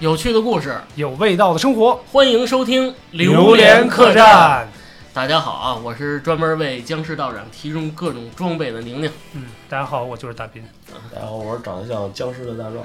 [0.00, 4.66] 有趣的故事，有味道的生活，欢迎收听《榴莲客栈》。
[5.12, 9.12] 大家好啊，我是专门为僵尸道长提供各种装备的宁宁。
[9.34, 10.66] 嗯，大家好，我就是大斌。
[11.12, 12.82] 大家好，我是长得像僵尸的大壮。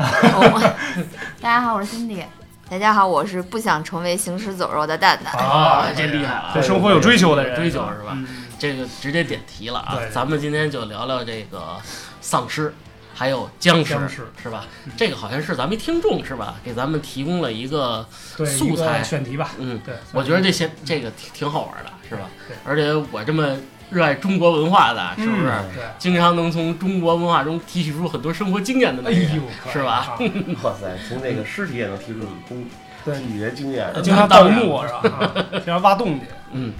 [1.39, 2.21] 大家好，我是辛迪。
[2.69, 5.33] 大家好，我是不想成为行尸走肉的蛋蛋。
[5.41, 6.51] 啊，这厉害了啊！
[6.53, 8.11] 对生活有追求的人，追求是吧？
[8.11, 10.09] 嗯这个直接点题了啊对！
[10.09, 11.75] 咱们今天就聊聊这个
[12.21, 12.73] 丧尸，
[13.17, 14.91] 还有僵尸，僵尸是吧嗯？
[14.97, 16.55] 这个好像是咱们一听众是吧？
[16.63, 19.51] 给咱们提供了一个，素材选题吧。
[19.57, 22.29] 嗯，对，我觉得这些这个挺挺好玩的，是吧？
[22.47, 23.57] 对而且我这么
[23.89, 25.47] 热爱中国文化的，是不是？
[25.47, 29.41] 嗯对，经常能从中国文化中提取出很多生活经验的哎那人，呦，
[29.71, 30.17] 是吧啊
[30.61, 32.65] 哇塞，从这个尸体也能提出工
[33.05, 33.93] 对语言经验。
[34.03, 35.19] 经常盗墓是吧？
[35.19, 35.45] 啊。
[35.63, 36.25] 经常挖洞去。
[36.51, 36.73] 嗯，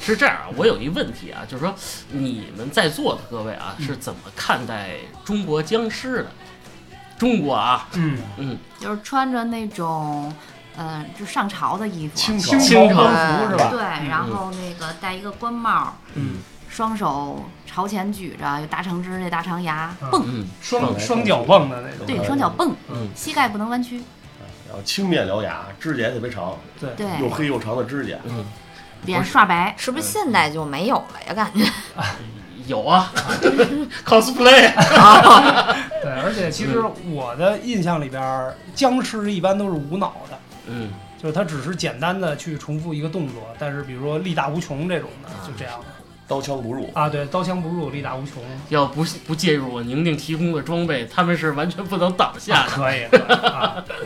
[0.00, 0.46] 是这样啊。
[0.56, 1.74] 我有一问题啊，就是说
[2.10, 3.86] 你们在座的各位啊，嗯。
[3.86, 4.90] 是怎么看待
[5.24, 6.26] 中国僵尸的？
[7.18, 10.32] 中国啊，嗯，嗯，就是穿着那种，
[10.78, 13.68] 嗯、就上朝的衣服，清清清朝服是吧？
[13.70, 16.38] 对，然后那个戴一个官帽，嗯，
[16.70, 20.46] 双手朝前举着，有大长指，那大长牙，啊蹦，嗯。
[20.62, 22.06] 双双脚蹦的那种。
[22.06, 23.10] 对，双脚蹦，嗯。
[23.14, 24.02] 膝盖不能弯曲，
[24.70, 28.16] 然后青面獠牙，指甲也特别长，对，对，又黑又长的指甲。
[28.24, 28.44] 嗯，
[29.04, 31.34] 脸刷白，是不是现代就没有了呀？
[31.34, 31.64] 感觉
[32.66, 33.12] 有啊，
[34.06, 34.70] cosplay，
[36.02, 45.86] 对，而且其实我的印象里边，僵尸一般都是无脑的，嗯，就是他只是简单的去重复一个动作，但是比如说力大无穷这种的，就这样的
[46.28, 52.70] 刀枪不入，啊，对，刀枪不入，力大无穷，要不不介入我宁宁提供的装备，他们是完全不能挡下的。
[52.70, 53.96] 可以，可以啊，对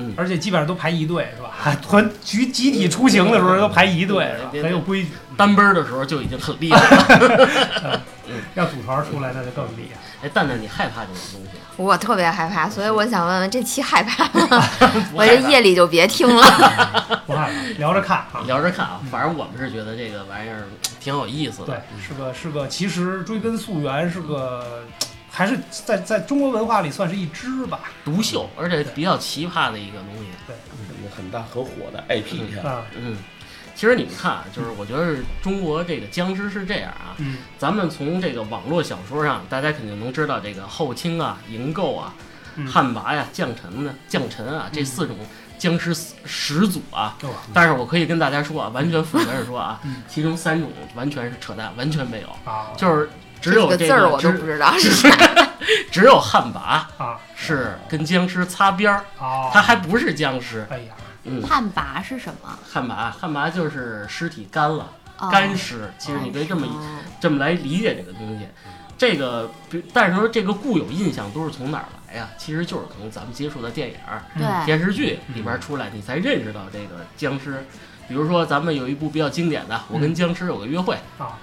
[0.00, 1.76] 嗯而且基本上都排一队是吧？
[1.82, 4.50] 团集集体出行的时候都排一队是吧？
[4.62, 5.10] 很有规矩。
[5.36, 6.78] 单奔的时候就已经很厉害
[7.16, 8.02] 了。
[8.54, 9.98] 要组团出来那就更厉害。
[10.22, 11.64] 哎，蛋蛋，你害怕这种东西吗？
[11.76, 14.62] 我特别害怕，所以我想问问这期害怕吗？
[15.14, 16.42] 我这夜里就别听了。
[17.26, 18.44] 不害怕，聊着看啊。
[18.46, 20.64] 聊着看啊，反正我们是觉得这个玩意儿
[21.00, 24.84] 挺有意思的对的。，是个是个，其实追根溯源是个，
[25.30, 27.80] 还是在在中国文化里算是一支吧。
[28.04, 30.30] 独秀，而且比较奇葩的一个东西。
[31.16, 32.68] 很大很火的 IP 啊。
[32.68, 33.16] 啊，嗯，
[33.74, 37.38] 其实你们看啊，就是我觉得中国这个僵尸是这样啊，嗯。
[37.58, 42.14] 咱们从这个网络小说上，大家肯定能知道这个后清啊、营构啊、
[42.54, 42.66] 嗯。
[42.66, 45.16] 旱魃呀、降臣呢、降臣啊这四种
[45.58, 45.92] 僵尸
[46.24, 47.16] 始祖啊。
[47.22, 55.08] 哦但是我可以跟大家说啊，完全负责任说啊嗯，其中三种完全是扯淡，完全没有，啊，就是只有这个字儿我都不知道是啥。
[55.90, 60.66] 只有旱魃啊是跟僵尸擦边儿，啊，它还不是僵尸。
[60.70, 62.58] 哎呀，嗯，旱魃是什么？
[62.70, 65.92] 旱魃，旱魃就是尸体干了，哦干尸。
[65.98, 68.46] 其实你可以这么哦这么来理解这个东西。
[68.96, 72.28] 这个，比但是说这个固有印象都是从哪儿来呀？
[72.36, 73.94] 其实就是从咱们接触的电影
[74.66, 77.64] 电视剧里边出来，你才认识到这个僵尸。
[78.08, 81.38] 比如说，咱们有一部比较经典的《我跟僵尸有个约会》，啊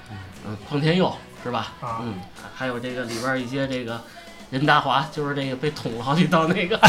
[0.45, 1.11] 嗯，匡天佑
[1.47, 1.71] 是吧？
[1.81, 2.19] 啊嗯，
[2.53, 4.01] 还有这个里边一些这个
[4.51, 6.79] 任达华，就是这个被捅了好几刀那个，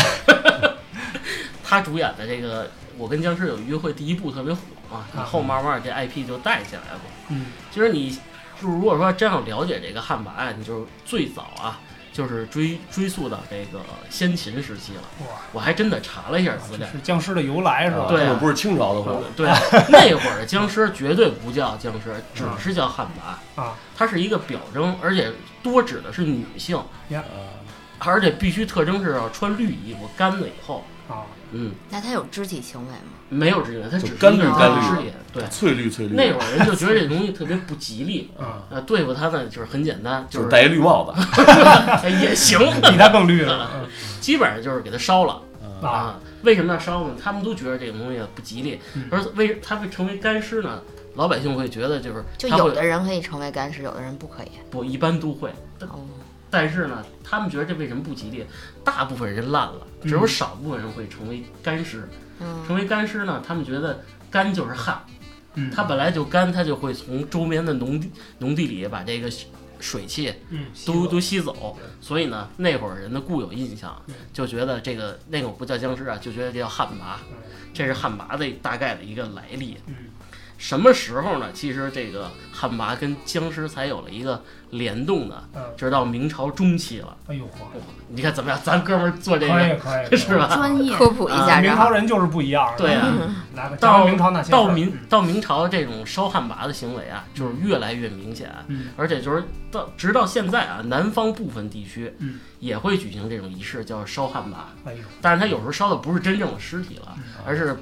[1.62, 2.64] 他主演的这个
[2.96, 4.60] 《我跟僵尸有约会》第一部特别火
[4.90, 7.00] 嘛，然后慢慢这 IP 就带起来了。
[7.28, 8.10] 嗯其实你
[8.60, 11.78] 就是如果说真要了解这个旱魃呀，你就是最早啊，
[12.12, 13.80] 就是追追溯到这个
[14.10, 15.02] 先秦时期了。
[15.20, 18.06] 哇，我还真的查了一下资料，是僵尸的由来是吧？
[18.08, 19.12] 对啊不是清朝的话。
[19.36, 19.46] 对，
[19.90, 23.06] 那会儿的僵尸绝对不叫僵尸，只是叫旱
[23.56, 25.32] 魃啊，它是一个表征，而且
[25.62, 27.24] 多指的是女性，啊，
[27.98, 32.98] 而且必须特征是要穿绿衣服，干了以后，啊，嗯，那他有肢体行为吗？
[33.30, 35.12] 没有肢体，他只是干绿干绿尸体。
[35.32, 36.14] 对，翠绿翠绿。
[36.14, 41.42] 那会儿人就觉得这东西特别不吉利，啊，呃，对付他呢就是很简单，就是是戴一绿帽子。
[42.02, 43.70] 哎 也行，比他更绿了。
[43.82, 43.88] 嗯
[44.20, 45.40] 基本上就是给他烧了
[45.82, 46.20] 啊。
[46.42, 47.14] 为什么要烧呢？
[47.22, 50.80] 他们都觉得这个东西不吉利嗯，而为他会成为干尸呢？
[51.14, 54.50] 老百姓会觉得就是就有的人可以成为干尸，有的人不可以。
[54.70, 55.50] 不一般都会，
[56.50, 58.44] 但是呢，他们觉得这为什么不吉利？
[58.82, 62.08] 大部分人烂了，只有嗯少部分人会成为干尸。
[62.40, 65.04] 嗯，成为干尸呢，他们觉得干就是旱，
[65.54, 69.30] 嗯，它本来就干，它就会从周边的农地农地里把这个
[69.80, 77.18] 水汽嗯都都吸走，所以呢，那会儿人的固有印象嗯就觉得这个那种不叫僵尸啊，就觉得这叫旱魃，
[77.74, 79.76] 这是旱魃的大概的一个来历。
[80.58, 81.46] 嗯什么时候呢？
[81.54, 87.16] 其实这个旱魃跟僵尸才有了一个联动的，嗯，直到明朝中期了。
[87.28, 87.78] 哎呦嚯，
[88.08, 88.58] 你看怎么样？
[88.64, 90.50] 咱哥们儿做这可个以可以， 是吧？
[90.56, 91.72] 专业科普一下明。
[91.76, 104.54] 朝人就是不一样，对啊嗯来吧， 到明朝那些到明到明朝这种烧旱魃的行为啊，就是越来越明显，嗯而且就是到直到现在啊，南方部分地区嗯也会举行这种仪式，叫烧旱魃。
[104.84, 107.76] 哎呦，但是它有时候烧的不是真正的尸体了，嗯而是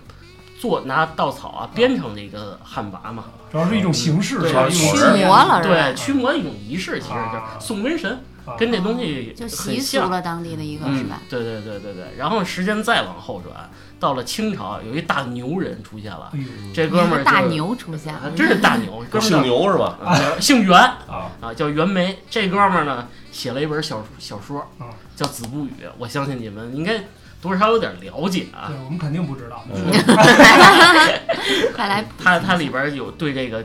[0.59, 4.67] 做拿稻草啊编成这个旱魃嘛，主要是一种形式，对是吧？
[4.69, 5.75] 一种驱魔了是吧？
[5.75, 8.11] 对，驱魔的一种仪式，其实就是啊送瘟神，
[8.45, 8.55] 啊。
[8.59, 10.11] 跟这东西就很习俗像。
[10.11, 11.93] 了当地的一个是嗯吧？，对对对对。
[11.93, 12.05] 对。
[12.17, 13.69] 然后时间再往后转，
[14.01, 16.33] 到了清朝，有一大牛人出现了，
[16.73, 18.13] 这哥们儿大牛出现。
[18.15, 19.99] 了，啊真是大牛，哥们姓牛是吧？
[20.05, 20.79] 啊姓袁。
[20.79, 22.19] 啊，啊，叫袁枚。
[22.31, 27.03] 这哥们儿呢写了一本小小说啊，叫《子不语》，我相信你们应该
[27.47, 28.67] 多少有点了解啊。
[28.69, 29.93] 对我们肯定不知道，嗯。
[31.75, 33.65] 快来它它里边有对这个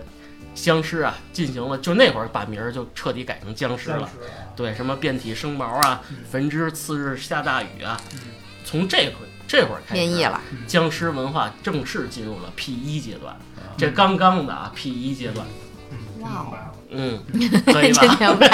[0.53, 4.07] 僵尸啊进行了，就那会儿把名儿就彻底改成僵尸了。
[4.55, 8.19] 对，什么遍体生毛啊嗯，焚之次日下大雨啊嗯，
[8.65, 9.13] 从这会
[9.47, 13.35] 这会儿开始，变异了，僵尸文化正式进入了 P 一阶段。
[13.39, 13.47] 嗯
[13.77, 15.47] 这刚刚的啊 P 一阶段，
[15.89, 16.45] 嗯哇
[16.89, 17.17] 嗯，
[17.65, 18.07] 可以真
[18.37, 18.47] 吧？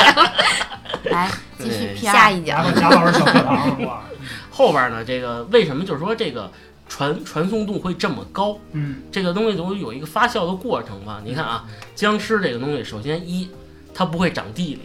[1.05, 2.63] 来继续 P 下一讲。
[2.65, 4.03] 牙牙老师小课堂哇，
[4.57, 6.51] 后边呢，这个为什么就是说这个
[6.89, 8.57] 传传送度会这么高？
[8.71, 11.21] 嗯这个东西总有一个发酵的过程嘛。
[11.23, 11.63] 你看啊，
[11.93, 13.47] 僵尸这个东西，首先一，
[13.93, 14.81] 它不会长地里，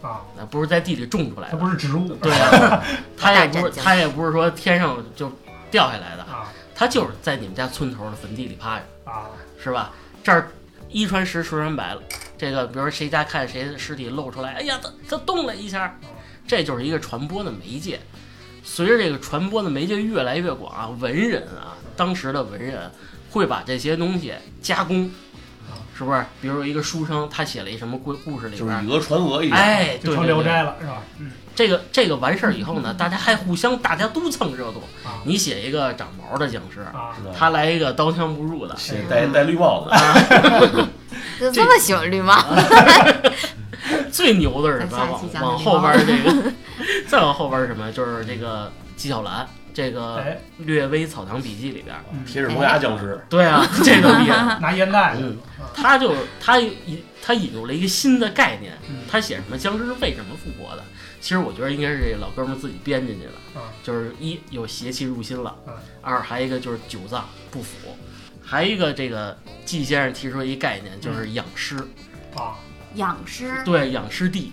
[0.00, 2.80] 啊，那不是在地里种出来的它，不是植物，对啊，
[3.18, 5.32] 它也不是它也不是说天上就
[5.68, 9.30] 掉下来的，啊它就是在你们家村头的坟地里趴着，啊，
[9.60, 9.90] 是吧？
[10.22, 10.48] 这儿
[10.88, 12.00] 一传十，十传百了。
[12.38, 15.98] 这个，比如说谁家看谁的尸体露出来，哎呀，它它动了一下，
[16.46, 17.98] 这就是一个传播的媒介。
[18.70, 22.90] 随着这个传播的媒介越来越广啊，文人啊，当时的文人
[23.30, 24.32] 会把这些东西
[24.62, 25.10] 加工，
[25.96, 26.24] 是不是？
[26.40, 29.58] 比如说一个书生，他写了一什么故故事里边，就是以讹传讹一样。
[29.58, 31.02] 哎，就成《聊斋》了是吧？
[31.18, 34.80] 嗯这个这个完事儿以后呢，大家还互相，大家都蹭热度。
[35.04, 36.86] 啊你写一个长毛的僵尸，
[37.36, 40.86] 他来一个刀枪不入的，写戴戴绿帽子，
[41.40, 42.36] 就这么喜欢绿帽，
[44.12, 45.20] 最牛的是什么？
[45.42, 46.52] 往后边这个，
[47.08, 47.90] 再往后边是什么？
[47.90, 52.24] 就是这个纪晓岚这个《哎，略微草堂笔记》里边儿，嗯。
[52.24, 54.58] 贴着磨牙僵尸，对啊， 这个厉害。
[54.60, 55.36] 拿烟袋，嗯，
[55.74, 60.84] 他就他引他引入了一个新的概念嗯，他写什么僵尸是为什么复活的？
[61.20, 65.54] 其实我觉得应该是这老哥们儿自己编进去的，啊就是一有邪气入心了。
[65.66, 67.96] 嗯，二还一个就是九脏不腐，
[68.42, 71.76] 还一个这个季先生提出一概念，就是养尸，
[72.36, 72.54] 啊，
[72.94, 74.52] 养尸，对，养尸地，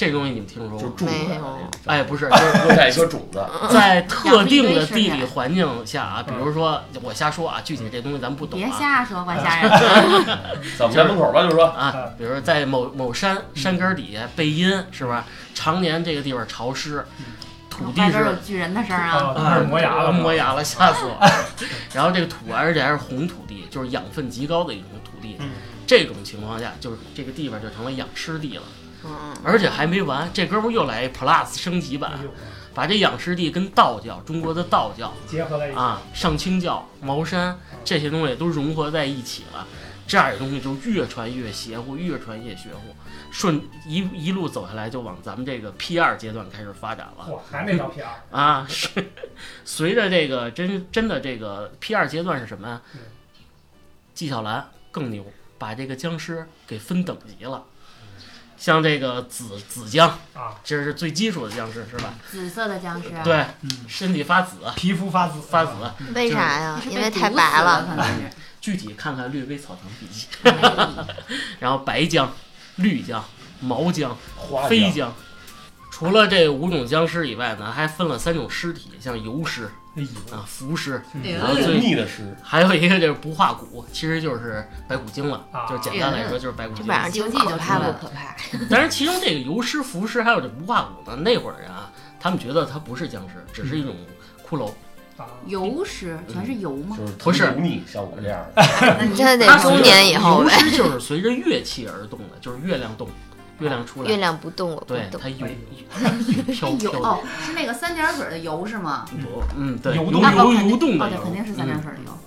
[0.00, 0.82] 这东西你们听说过吗？
[0.82, 1.58] 就是种没有。
[1.84, 9.70] 哎，不是， 就是落下一颗种子，在特定的地理环境下啊，比如说我瞎说啊，具体这东西咱不懂别啊瞎说，管吓人。
[10.78, 15.18] 在我们家门口吧，就说啊，比如说在某某山山根底下背阴是不是？
[15.54, 17.04] 常年这个地方潮湿，
[17.68, 19.34] 土地外边有是巨人的事儿啊！
[19.36, 21.30] 啊，磨牙了，磨牙了，吓死我了。
[21.92, 25.50] 然后这个土，而且还是红土地，就是养分极高的一种土地嗯。
[25.86, 28.62] 这种情况下，就是这个地方就成了养尸地了。
[29.04, 32.18] 嗯，而且还没完，这哥们儿又来一 Plus 升级版
[32.74, 39.66] 把这养尸地跟道教，中国的道教结合在一起，啊，上清教、茅山这些东西都融合在一起了，
[40.06, 42.94] 这样的东西就越传越邪乎，越传越邪乎，
[43.32, 47.32] 顺一一路走下来就往咱们这个 P 二阶段开始发展了。
[47.32, 48.66] 哇，还没到 P 二，啊！
[48.68, 48.88] 是。
[49.64, 52.80] 随着这个真真的这个 P 二阶段是什么呀？
[52.94, 53.00] 嗯？
[54.14, 55.24] 纪晓岚更牛，
[55.58, 57.64] 把这个僵尸给分等级了。
[58.60, 62.12] 像这个紫紫姜，啊，这是最基础的僵尸是吧？
[62.30, 65.72] 紫色的僵尸，对，嗯，身体发紫，皮肤发紫，发紫。
[66.14, 68.30] 为啥呀因为太白了，可能是。
[68.60, 70.26] 具体看看《略微草堂笔记》。
[70.44, 71.14] 哎
[71.58, 72.30] 然后白姜、
[72.76, 73.24] 绿姜、
[73.60, 75.14] 毛姜、花飞僵，僵。
[75.90, 86.86] 除了这五种僵尸以外呢，还分了三种尸体，像油尸哎，啊、浮尸，哎然后最腻的尸，还有一个就是不化骨，其实就是白骨精了，啊就是简单来说就是白骨精。
[86.86, 88.34] 这晚上挺可怕不可怕？
[88.70, 93.94] 但是其中这个油尸、浮尸还有这不化骨呢，那会儿人啊，他们觉得它不是僵尸，只是一种
[94.48, 94.70] 骷髅。
[95.16, 96.96] 啊，油尸全是油吗？
[96.96, 98.62] 就是不是油腻，像我这样的，
[98.98, 100.58] 那你这得中年以后油呗。
[100.58, 103.06] 尸就是随着乐器而动的，就是月亮动，
[103.60, 105.28] 月亮出月来，亮不动，我不动对它。
[105.28, 105.54] 游哎
[106.52, 106.98] 飘飘的。
[106.98, 109.04] 油哦，是那个三点水的游是吗？
[109.22, 111.46] 不，嗯，对，游动游游动的哦，对，肯定。
[111.46, 112.18] 是三点嗯水的游。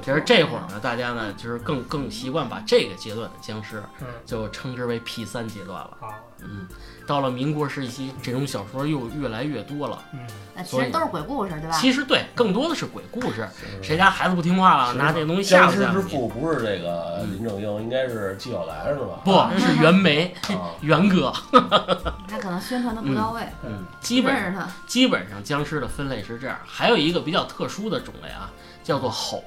[0.00, 5.96] 其实这会儿呢，大家呢就是更更习惯把这个阶段的僵尸嗯就称之为 P 三阶段了。
[6.00, 6.68] 啊，嗯，
[7.06, 10.02] 到了民国时期，这种小说又越来越多了。
[10.12, 10.20] 嗯，
[10.54, 11.76] 那其实都是鬼故事，对吧？
[11.76, 13.48] 其实对，更多的是鬼故事，
[13.82, 16.08] 谁家孩子不听话了，拿这东西吓僵尸之唬吓唬你。
[16.08, 19.20] 父不是这个林正英，应该是纪晓岚是吧？
[19.24, 21.32] 不是袁枚，啊， 袁哥。
[22.28, 24.66] 他可能宣传的不到位，嗯，基本认识他。
[24.86, 28.50] 基本上僵尸的分类是这样，还有一个比较特殊的种类啊，
[28.82, 29.42] 叫做吼，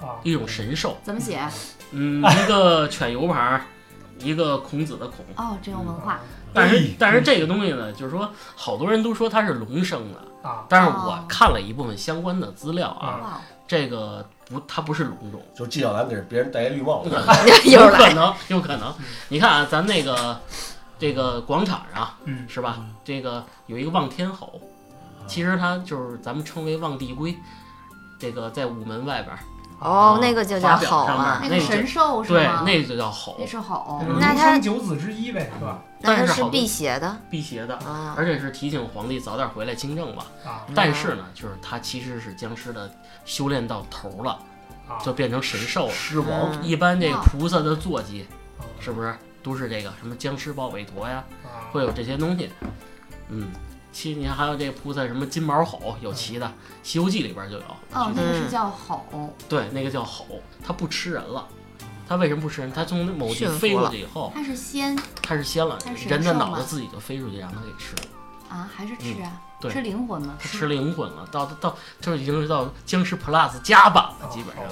[0.00, 0.96] 啊，一种神兽。
[1.02, 1.40] 怎么写？
[1.90, 3.64] 嗯，一个犬油牌儿，
[4.20, 5.24] 一个孔子的孔。
[5.36, 6.20] 哦，真有文化。
[6.52, 17.10] 但是哎但是这个东西呢，就是说好多人都说它是龙生的，啊，但是我看了一部分相关的资料啊，这个不，它不是龙种，就纪晓岚给别人戴一绿帽子。
[17.68, 18.94] 有可能，有可能。
[19.28, 20.40] 你看啊，咱那个
[20.96, 22.78] 这个广场上嗯，是吧？
[23.02, 24.60] 这个有一个望天吼，
[25.26, 27.36] 其实它就是咱们称为望帝龟，
[28.18, 29.40] 这个在午门外边儿，
[29.80, 35.82] 哦，那个就叫吼啊，那个神兽是对，那个就叫吼那，是吼嗯那九子之一呗，是吧？
[36.00, 38.14] 那它是但是好辟邪的辟邪的，啊。
[38.16, 40.26] 而且是提醒皇帝早点回来清政吧。
[40.44, 42.90] 啊但是呢，就是他其实是僵尸的
[43.24, 44.38] 修炼到头了，
[44.88, 45.92] 啊，就变成神兽了。
[45.92, 48.26] 狮王嗯一般这个菩萨的坐骑
[48.58, 52.50] 啊是不是都是这个什么僵尸抱韦陀呀，啊会有这些东西。
[53.28, 53.48] 嗯，
[53.94, 56.46] 其实你看还有这个菩萨什么金毛吼有骑的，
[56.82, 57.62] 《西游记》里边就有。
[57.92, 59.32] 哦，那个嗯是叫吼。
[59.48, 60.26] 对，那个叫吼，
[60.62, 61.46] 它不吃人了。
[62.06, 62.70] 它为什么不吃人？
[62.72, 68.02] 它从某地飞过去以后，它是仙它是仙了人的脑子自己就飞出去，让它给吃了。
[68.50, 69.30] 啊，还是吃啊？
[69.32, 70.34] 嗯对吃灵魂吗？
[70.38, 74.64] 他吃灵魂了，到到就是已经是到僵尸 Plus 加版了，基本上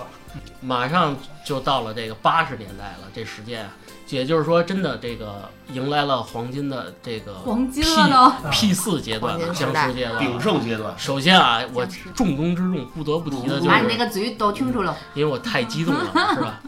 [0.61, 3.73] 马上就到了这个八十年代了，这时间啊，
[4.13, 8.51] 也就是说，真的这个迎来了黄金的这个黄金了都。
[8.51, 10.41] P 四阶段了，黄金时代僵尸阶段鼎。
[10.41, 14.95] 盛阶段，首先啊，我重中之重不得不提的就把你那是，个嘴都清楚了。
[15.15, 16.05] 因为我太激动了，
[16.35, 16.61] 是吧？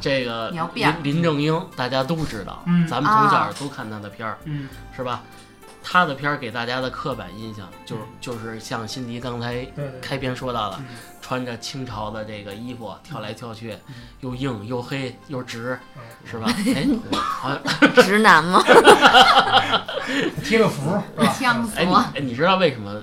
[0.00, 5.22] 这个林林正英大家都知道，嗯咱们从小啊都看他的片儿，嗯是吧？
[5.88, 9.64] 他的片儿给大家的刻板印象就是就是像辛迪刚才
[10.02, 10.86] 开篇说到的，嗯
[11.22, 16.46] 穿着清朝的这个衣服跳来跳去嗯，又硬又黑又直，嗯是吧？
[16.74, 18.60] 哎，好像 直男吗？
[20.44, 21.04] 贴个符是吧？
[21.18, 21.96] 哎，你呛死我！
[22.14, 23.02] 哎，你知道为什么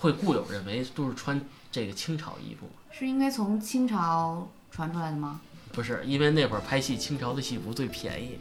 [0.00, 2.72] 会固有认为都是穿这个清朝衣服吗？
[2.90, 5.40] 是应该从清朝传出来的吗？
[5.72, 8.38] 不是，因为那会儿拍戏，清朝的戏服最便宜。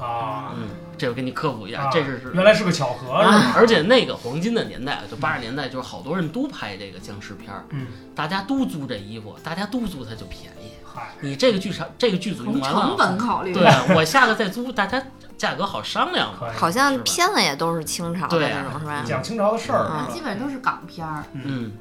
[0.00, 2.32] 啊，嗯，这我给你科普一下，啊这是是。
[2.34, 3.52] 原来是个巧合是啊吧？
[3.56, 10.72] 而且那个黄金的年代，就八十年代，就是好多人都拍这个僵尸片儿，嗯，大家都租这衣服，大家都租它就便宜。
[10.84, 13.52] 嗨，你这个剧场这个剧组用从成完了，本考虑。
[13.52, 15.02] 对啊我下个再租，大家
[15.36, 16.38] 价格好商量嘛。
[16.40, 19.04] 可以好像片子也都是清朝的那种，是吧？
[19.06, 20.14] 讲清朝的事儿啊，是吧？
[20.14, 21.24] 基本都是港片儿。
[21.34, 21.72] 嗯，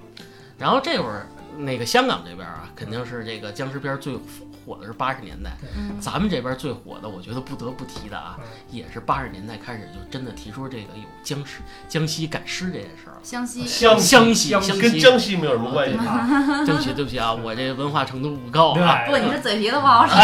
[0.58, 4.20] 然后这会儿那个香港这边啊，肯定是这个僵尸片最
[4.66, 13.20] 火的是八十年代，嗯，咱们这边最火的，我觉得不得不提的啊嗯，也是八十年代开始就真的提出这个有僵尸、江西赶尸这件事儿了。
[13.22, 15.98] 湘西湘湘西湘湘西，跟江西没有什么关系。
[15.98, 20.16] 啊，对不起对不起啊，我这文化程度不高不，你这嘴皮子不好使。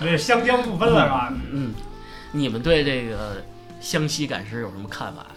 [0.00, 1.32] 这湘江不分了是吧？
[1.52, 1.74] 嗯，
[2.32, 3.44] 你们对这个
[3.80, 5.28] 湘西赶尸有什么看法呀？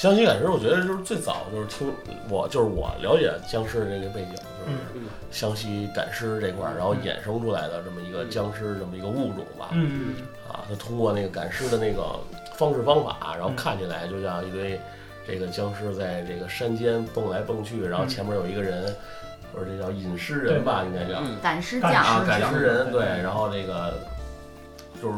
[0.00, 1.92] 湘西赶尸，我觉得就是最早就是听
[2.30, 5.02] 我就是我了解僵尸的这个背景，就是嗯。
[5.30, 9.68] 湘西赶尸这块儿，然后衍生出来的这么一个僵尸这么一个物种吧。
[9.72, 10.14] 嗯，
[10.48, 12.18] 啊，他通过那个赶尸的那个
[12.54, 14.80] 方式方法，然后看起来就像一堆
[15.26, 18.96] 这个僵尸在这个山间蹦来蹦去，然后前面有一个人，
[19.52, 21.36] 或者这叫隐尸人吧，应该叫嗯。
[21.42, 21.92] 赶尸匠。
[21.92, 23.02] 啊，赶尸人对。
[23.02, 23.92] 对，然后这个
[25.02, 25.14] 就是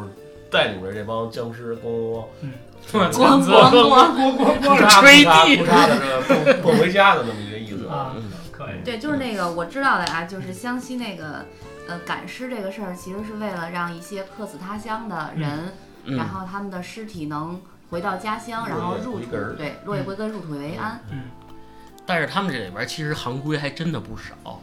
[0.51, 5.57] 带领着这帮僵尸咣嗯咣 咣咣，咣咣咣咣咣吹地。
[5.57, 7.87] 不插的这个蹦蹦 回家的那么一个意思。
[7.89, 8.25] 啊嗯。
[8.51, 11.45] 可以，对，就是那个我知道的啊，就是湘西那个
[11.89, 15.73] 呃赶尸这个事儿，其实是为了让一些客死他乡的人，
[16.05, 17.61] 嗯然后他们的尸体能
[17.91, 21.01] 回到家乡，然后入土对，落叶归根，入土为安。
[21.11, 21.23] 嗯。
[22.05, 24.61] 但是他们这里边其实行规还真的不少。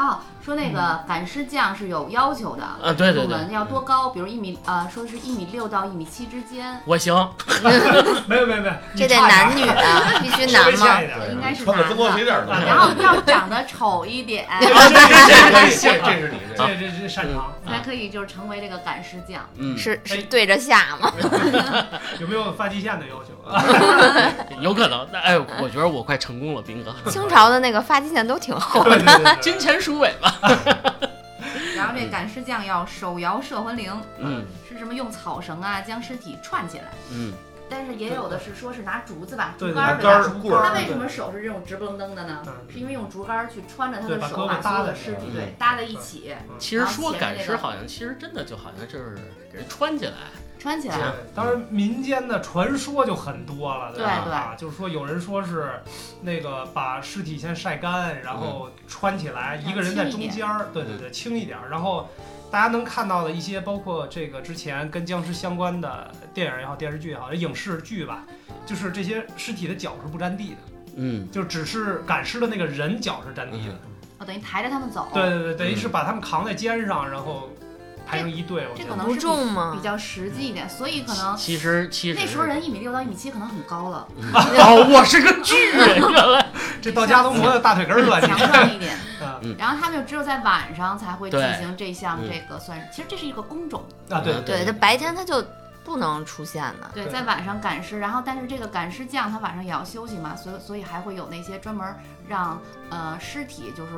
[0.00, 7.14] 哦，说那个赶尸匠是有要求的，啊对对对要多高，比如一米呃，说是一米六到一米七之间，我行，
[8.26, 10.96] 没有没有没有，这得男女啊，必须男吗？
[10.96, 11.84] 对应该是穿的。
[12.16, 12.64] 鞋垫儿都行。
[12.64, 14.88] 然后要长得丑一点，这 这这
[15.50, 19.42] 这这是你这这这这擅长，才可以就是成为这个赶尸匠。
[19.56, 21.12] 嗯，是是对着下吗？
[22.18, 23.62] 有没有发际线的要求啊？
[24.60, 25.06] 有可能。
[25.12, 26.94] 那哎，我觉得我快成功了，斌哥。
[27.10, 28.90] 清朝的那个发际线都挺厚的。
[28.90, 30.30] 对对对，金钱鼠尾巴。
[31.76, 37.32] 然后这赶尸匠要手摇摄魂铃，嗯是什么用草绳啊将尸体串起来，嗯，
[37.70, 40.28] 但是也有的是说是拿竹子吧，竹竿对吧？
[40.42, 42.42] 棍儿他为什么手是这种直不楞登的呢？
[42.46, 46.34] 嗯是因为用竹竿儿去穿着他的手，把所有的尸体嗯对搭在一起。
[46.58, 49.16] 其实说赶尸好像其实真的就好像就是
[49.50, 50.12] 给人穿起来，
[50.60, 50.96] 穿起来。
[51.34, 54.22] 当然民间的传说就很多了，对吧？
[54.24, 55.80] 对对，就是说有人说是
[56.20, 61.68] 那个把尸体先晒干，然后穿起来，一个人在中间儿，对对对，轻一点儿。
[61.70, 62.08] 然后
[62.50, 68.24] 大家能看到的一些，包括这个之前跟僵尸相关的电影也好、电视剧也好、影视剧吧，
[68.66, 70.56] 就是这些尸体的脚是不沾地的，
[70.96, 73.74] 嗯，就只是赶尸的那个人脚是沾地的。
[74.18, 75.08] 哦，等于抬着他们走。
[75.14, 77.48] 对对对，等于是把他们扛在肩上，然后
[78.10, 78.66] 排成一队。
[78.70, 79.82] 我觉得不这可能是比重吗比？
[79.82, 86.46] 较实际一点，所以可能其实其实那时候人一米六到一米七可能很高了， 哦，我是个巨人， 原来
[86.82, 88.92] 这到家都磨到大腿根儿了，强壮一点。
[89.20, 93.82] 啊 嗯然后他们就只有在晚上才会进行这项嗯这个算是，其实这是一个工种。
[94.10, 95.44] 啊对嗯对，这白天他就
[95.84, 96.90] 不能出现的。
[96.94, 101.86] 对，对在晚上赶尸，然后但是这个赶尸匠他晚上也要休息嘛，所以所以还会有那些专门
[102.28, 103.92] 让呃尸体就是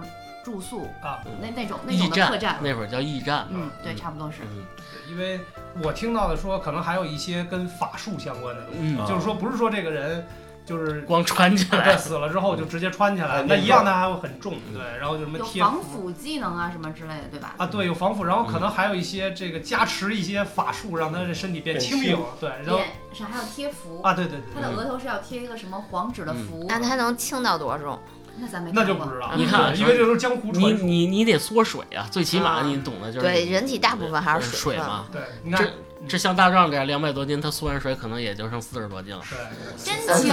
[0.45, 2.59] 住宿啊，那那种那种的客栈。
[2.63, 4.39] 那会儿叫驿站，嗯，对，差不多是。
[4.43, 4.65] 嗯
[5.11, 5.39] 因为
[5.83, 10.27] 我听到的说，可能还有一些跟法术相关的东西，就是说不是说这个人
[10.65, 17.55] 就是 光穿起来，死了之后就直接穿起来，哎那一样的还会很重，对，然后就什么有防腐技能啊什么之类的，对吧？
[17.59, 27.99] 啊，对，有防腐，然后可能还有一些这个加持一些法术，让他的身体变轻盈，对，然后脸上还要贴符，啊，对对对对，他的额头是要贴一个什么黄纸的符，那他能轻到多重？
[28.39, 34.59] 那咱没那就不知道，你看因为这都是江湖你传说，你你得缩水啊，最起码啊你懂的就是对，人体大部分还是分。
[34.61, 35.07] 水嘛。
[35.13, 35.69] 对，你看，
[36.09, 39.23] 这像大壮这样两百多斤，他缩完水可能也就剩四十多斤了。
[39.29, 40.33] 对，真轻。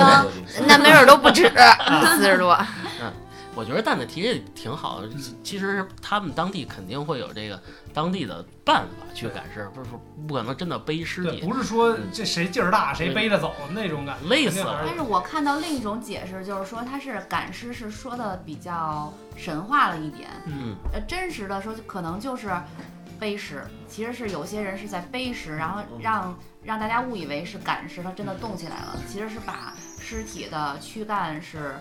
[0.68, 1.52] 那没准都不止
[2.18, 2.58] 四十多。
[3.02, 3.12] 嗯
[3.56, 5.10] 我觉得蛋蛋提这挺好的，
[5.44, 7.60] 其实他们当地肯定会有这个
[7.94, 9.90] 当地的办法去赶尸，不是
[10.28, 14.84] 不可能真的背尸对，体，不是说这谁劲儿大谁背着走那种感觉，累死了。
[14.86, 22.52] 但是我看到另一种解释，就是说他是赶尸是说的比较神话了一点，嗯，呃，真实的说可能就是
[23.20, 31.76] 背尸，其实是有些人是在背尸，然后让让大家误以为是赶尸，他真的动起来了，其实是把尸体的躯干是，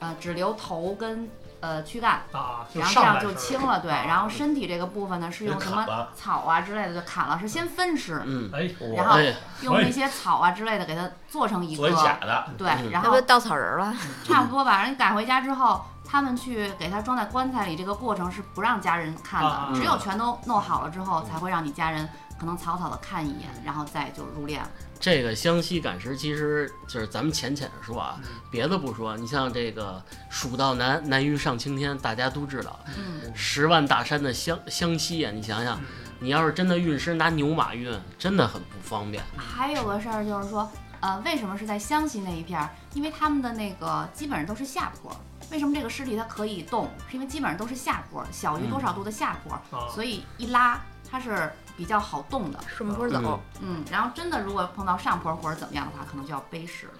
[0.00, 1.28] 呃，只留头跟
[1.62, 4.04] 呃躯干，啊，就然后这样就轻了，对，啊。
[4.06, 13.94] 然后身体这个部分呢是用什么了草啊之类的就砍了，是先分尸，嗯，哎，然后哎，用那些草啊之类的给它做成一个，假的，对嗯，然后稻草人了？
[14.26, 14.82] 差不多吧。
[14.82, 24.68] 人赶回家之后，他们去给他装在棺材里，这个过程是不让家人看啊的，只有全都弄好了之后，才会让你家人可能草草的看一眼，然后再就入殓了。
[25.02, 35.84] 这个湘西赶尸其实就是咱们浅浅的说啊，嗯别的不说，你像这个“蜀道难，难于上青天”，大家都知道，嗯，十万大山的湘湘西呀，你想想，嗯
[36.20, 39.20] 你要是真的运尸拿牛马运，真的很不方便。
[39.36, 42.70] 还有个事儿就是说，呃，为什么是在湘西那一片儿？
[42.94, 45.10] 因为他们的那个基本上都是下坡。
[45.50, 46.88] 为什么这个尸体它可以动？
[47.10, 52.58] 是因为基本上都是下坡，小于多少度的下坡，啊，所以一拉它是比较好动的。
[52.68, 53.42] 顺坡走。
[53.60, 56.92] 嗯，然后真的如果碰到上坡或者怎么样的话，可能就要背时了。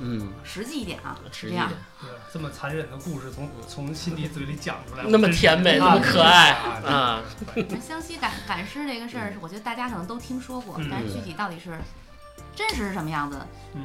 [0.00, 6.50] 嗯，实际一点啊，实际点是这样。，对这么残忍的故事从从心底嘴里讲出来，那么甜美，那么可爱
[6.84, 7.20] 啊！
[7.68, 11.78] 那湘西赶赶尸这个事儿，我觉得大家可能都听说过，嗯但是具体到底是
[12.54, 13.38] 真实是什么样子，
[13.74, 13.84] 嗯，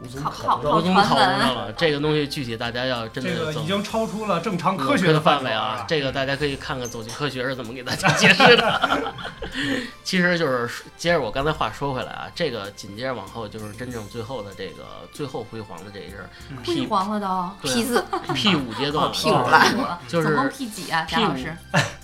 [0.00, 9.14] 无从靠考证靠无从考证传闻了，这个东西具体大家要真这的走个已经超出了正常科学的的范围啊这个大家可以看看《走进科学》是怎么给大家解释的。
[10.04, 17.68] 其实就是接着我刚才话说回来啊，这个紧接着往后就是真正最后的这个最后辉煌的这一阵儿嗯辉 P 煌了都。
[17.68, 21.56] P 四 P 五阶段啊 P 五了，就总共是 P 几啊？P 五贾老师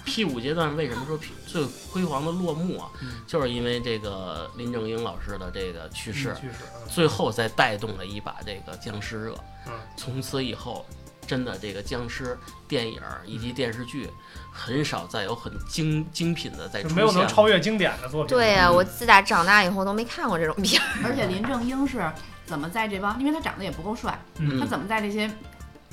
[0.05, 2.91] ，P 五阶段为什么说 P 最辉煌的落幕啊？
[3.01, 9.35] 嗯就是因为这个林正英老师的这个去世，去世，最后再带动了一把这个僵尸热。
[9.69, 10.85] 嗯从此以后，
[11.25, 12.37] 真的这个僵尸
[12.67, 14.11] 电影以及电视剧，
[14.53, 18.37] 很少再有很精精品的在出现没有能超越经典的作品。
[18.37, 20.89] 对呀、我自打长大以后都没看过这种片儿。
[21.05, 22.11] 而且林正英是
[22.45, 25.31] 怎么在这帮，因为他长得也不够帅，嗯他怎么在这些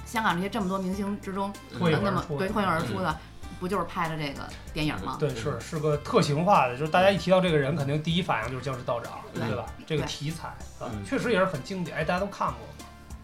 [0.07, 3.15] 香港这些这么多明星之中，那么对脱颖而出的，
[3.61, 4.41] 不就是拍的这个
[4.73, 5.17] 电影吗？
[5.19, 9.65] 对，是是个特型化的，就是大家一提到这个人，肯定第一反应就是僵尸道长，对对吧？
[9.85, 10.47] 这个题材
[10.79, 12.57] 啊嗯，确实也是很经典，哎，大家都看过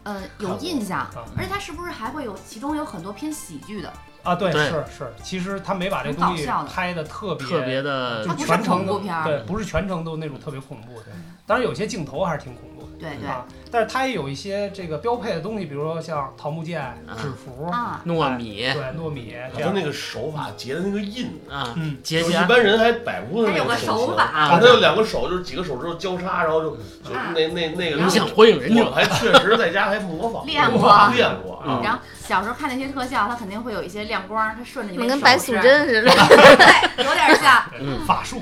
[0.04, 3.91] 呃，有印象啊，而且他是不是还会有其中有很多偏喜剧的？
[4.21, 11.08] 啊，对，对是是，其实他没把这很东西搞笑的拍的特别特别的就它不是全程都恐怖片对，不是全程都那种特别恐怖的。
[11.48, 12.88] 当然有些镜头还是挺恐怖的。
[13.00, 16.82] 对对啊，但是它也有一些这个标配的东西，比如说像桃木剑、
[17.16, 26.78] 纸符，啊，糯米对，糯米这样他那个手法结的那个印，啊，嗯，就是一般人还摆不出那还有个个手法啊，啊他有两个手，就是几个手指头交叉，然后就
[27.36, 36.12] 那那那个然后你想火影忍者我还确实在家还模仿练过练过，啊然后小时候看那些特效，它肯定会有一些亮光，它顺着你那手跟白素指贞似的。
[36.12, 37.64] 对，有点像。
[37.80, 38.42] 嗯法术，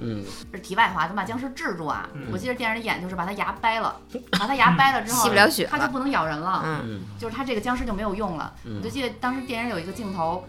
[0.00, 2.08] 嗯，是题外话，咱把僵尸制住啊！
[2.14, 3.96] 嗯我记得电视里演就是把他牙掰了，
[4.38, 8.52] 把他牙掰了之后，吸不了血了他就不能咬人了，嗯，嗯就是他这个僵尸就没有用了。
[8.64, 10.44] 嗯我就记得当时电影有一个镜头，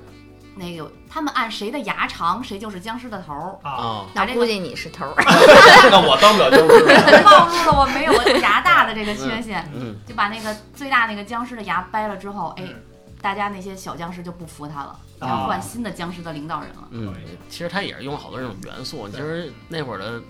[0.55, 3.57] 那个他们按谁的牙长，谁就是僵尸的头儿。
[3.67, 5.15] 啊，那估计你是头儿。
[5.89, 6.85] 那我当不了僵尸。
[7.25, 12.75] 暴露了我没有牙大的这个缺陷，嗯就把那个最大那个僵尸的牙掰了之后，哎嗯，
[13.21, 16.87] 大家那些小僵尸就不服他了，啊要换新的僵尸的领导人了。
[16.91, 17.13] 嗯，
[17.49, 19.07] 其实他也是用了好多这种元素。
[19.09, 20.21] 其实那会儿的，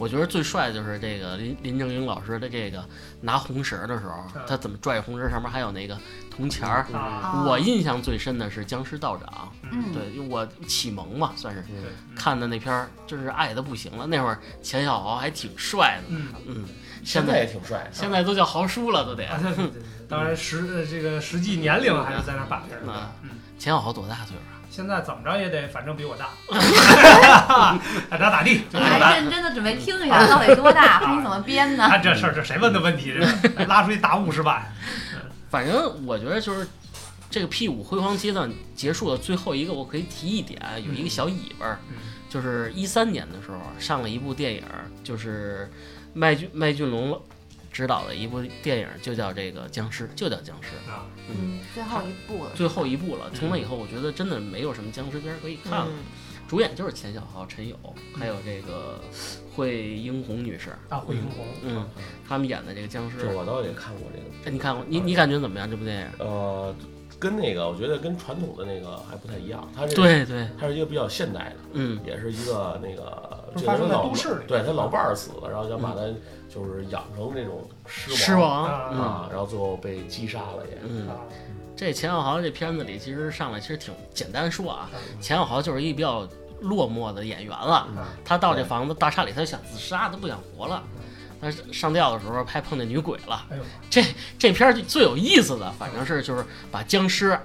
[0.00, 2.82] 我觉得最帅的就是这个林林正英老师的这个
[3.20, 5.96] 拿红绳的时候嗯，他怎么拽红绳，上面还有那个
[6.34, 6.86] 铜钱儿。
[7.46, 11.62] 我印象最深的是僵尸道长，嗯，对，因为我启蒙嘛，算是，
[12.16, 14.06] 看的那片儿，就是爱的不行了。
[14.06, 16.64] 那会儿钱小豪还挺帅的，嗯，嗯，
[17.04, 17.90] 现在也挺帅的。
[17.92, 19.26] 现在都叫豪叔了，都得。
[19.26, 23.12] 啊，对对对对，当然实呃这个实际年龄还是在那儿摆着的啊。
[23.22, 24.59] 嗯，钱小豪多大岁数啊？
[24.70, 26.28] 现在怎么着也得，反正比我大，
[28.08, 31.88] 爱咋咋地，就你还认真的准备听一下到底多大， 看你怎么编呢？
[31.88, 33.12] 看，这事儿这谁问的问题？
[33.12, 34.72] 这 拉出去打五十板，
[35.50, 36.66] 反正我觉得就是
[37.28, 41.78] 这个 P 五辉煌阶段结束的最后一个，我可以提一点，有一个小尾巴
[42.28, 44.62] 就是一三年的时候上了一部电影，
[45.02, 45.68] 就是
[46.14, 47.20] 麦浚麦浚龙
[47.70, 52.50] 执导的一部电影，就叫这个僵尸，就叫僵尸，啊，嗯，最后一部了。
[52.54, 53.30] 最后一部了。
[53.32, 55.86] 从那以后，我觉得真的没有什么僵尸片儿可以看了。
[55.88, 55.98] 嗯，
[56.48, 57.76] 主演就是钱小豪、陈友，
[58.18, 59.00] 还有这个
[59.54, 61.88] 惠英红女士，啊惠英红，嗯，
[62.28, 64.84] 他们演的这个僵尸这，我倒也看过这个，哎，你看过？
[64.88, 65.70] 你你感觉怎么样？
[65.70, 66.08] 这部电影？
[66.18, 66.74] 呃，
[67.20, 76.00] 跟那个我觉得跟传统的那个还不太一样，它是对对，它是一个比较现代的，嗯也是一个那个就发生在老都市里对他老伴儿死了，然后想把他
[76.48, 80.78] 就是养成这种狮狮王王，啊然后最后被击杀了也。
[80.88, 81.06] 嗯。
[81.08, 81.16] 啊，
[81.76, 86.26] 这钱小豪这片子里，其实上来其实挺简单说啊，嗯钱小豪就是一比较
[86.60, 87.86] 落寞的演员了。
[87.96, 90.82] 嗯他到这房子大厦里，他就想自杀，他不想活了。
[91.40, 93.46] 他上吊的时候拍碰见女鬼了。
[93.50, 93.62] 哎呦，
[94.38, 97.38] 这片儿最有意思的，反正是就是把僵尸、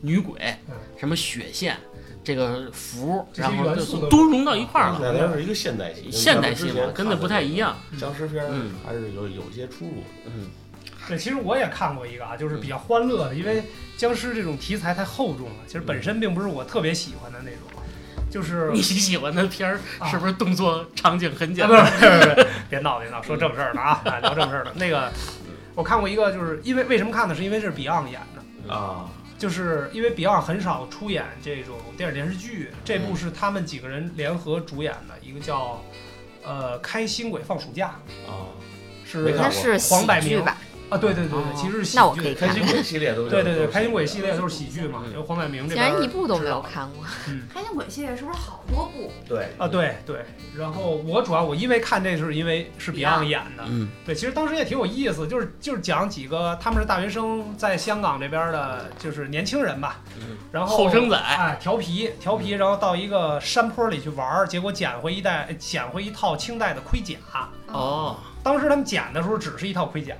[0.00, 1.76] 女鬼嗯、什么血线、
[2.22, 4.98] 这个符，然后就都都融到一块儿了。
[5.02, 7.76] 那它是一个现代戏，跟现代戏嘛跟那不太一样。
[7.98, 10.04] 僵尸片儿嗯还是有有一些出入。
[10.26, 10.46] 嗯，
[11.08, 13.64] 对，其实我也看过一个啊，就是比较欢乐的，因为
[13.96, 17.60] 僵尸这种题材太厚重了，其实本身并不是我特别喜欢的那种，
[18.28, 22.20] 就是 你喜欢的片儿啊是不是动作场景很啊，不是简单？
[22.24, 24.72] 不是不是，别闹别闹，说正事儿的啊，啊聊正事儿的。
[24.74, 25.10] 那个
[25.74, 27.34] 我看过一个，就是因为为什么看呢？
[27.34, 35.82] 是因为是 Beyond 演的，啊，就是因为 Beyond 很少出演这种电影电视剧，这部是他们几个人联合主演的，一个叫
[36.44, 37.88] 呃《开心鬼放暑假
[38.28, 38.50] 啊，》，
[39.10, 40.44] 是那是黄百鸣？
[40.90, 45.12] 啊，对对对哦对，其实是喜那我可剧以看开心鬼系列都是对对对，开心鬼系列都是喜剧嘛，嗯。
[45.14, 47.04] 有黄百鸣这竟边然一部都没有看过。
[47.52, 49.12] 开心鬼系列是不是好多部？
[49.28, 49.48] 对。
[49.56, 50.24] 啊，对对。
[50.56, 53.88] 然后我主要我因为看这是因为是 Beyond 演的，嗯。
[54.04, 67.14] 对，其实当时也挺有意思，就是就是讲几个他们是大学生，在香港这边的，就是年轻人吧，嗯，然后后生仔哎调皮调皮，然后到一个山坡里去玩儿，结果捡回一袋捡回一套清代的盔甲。
[67.68, 70.14] 哦，当时他们捡的时候只是一套盔甲，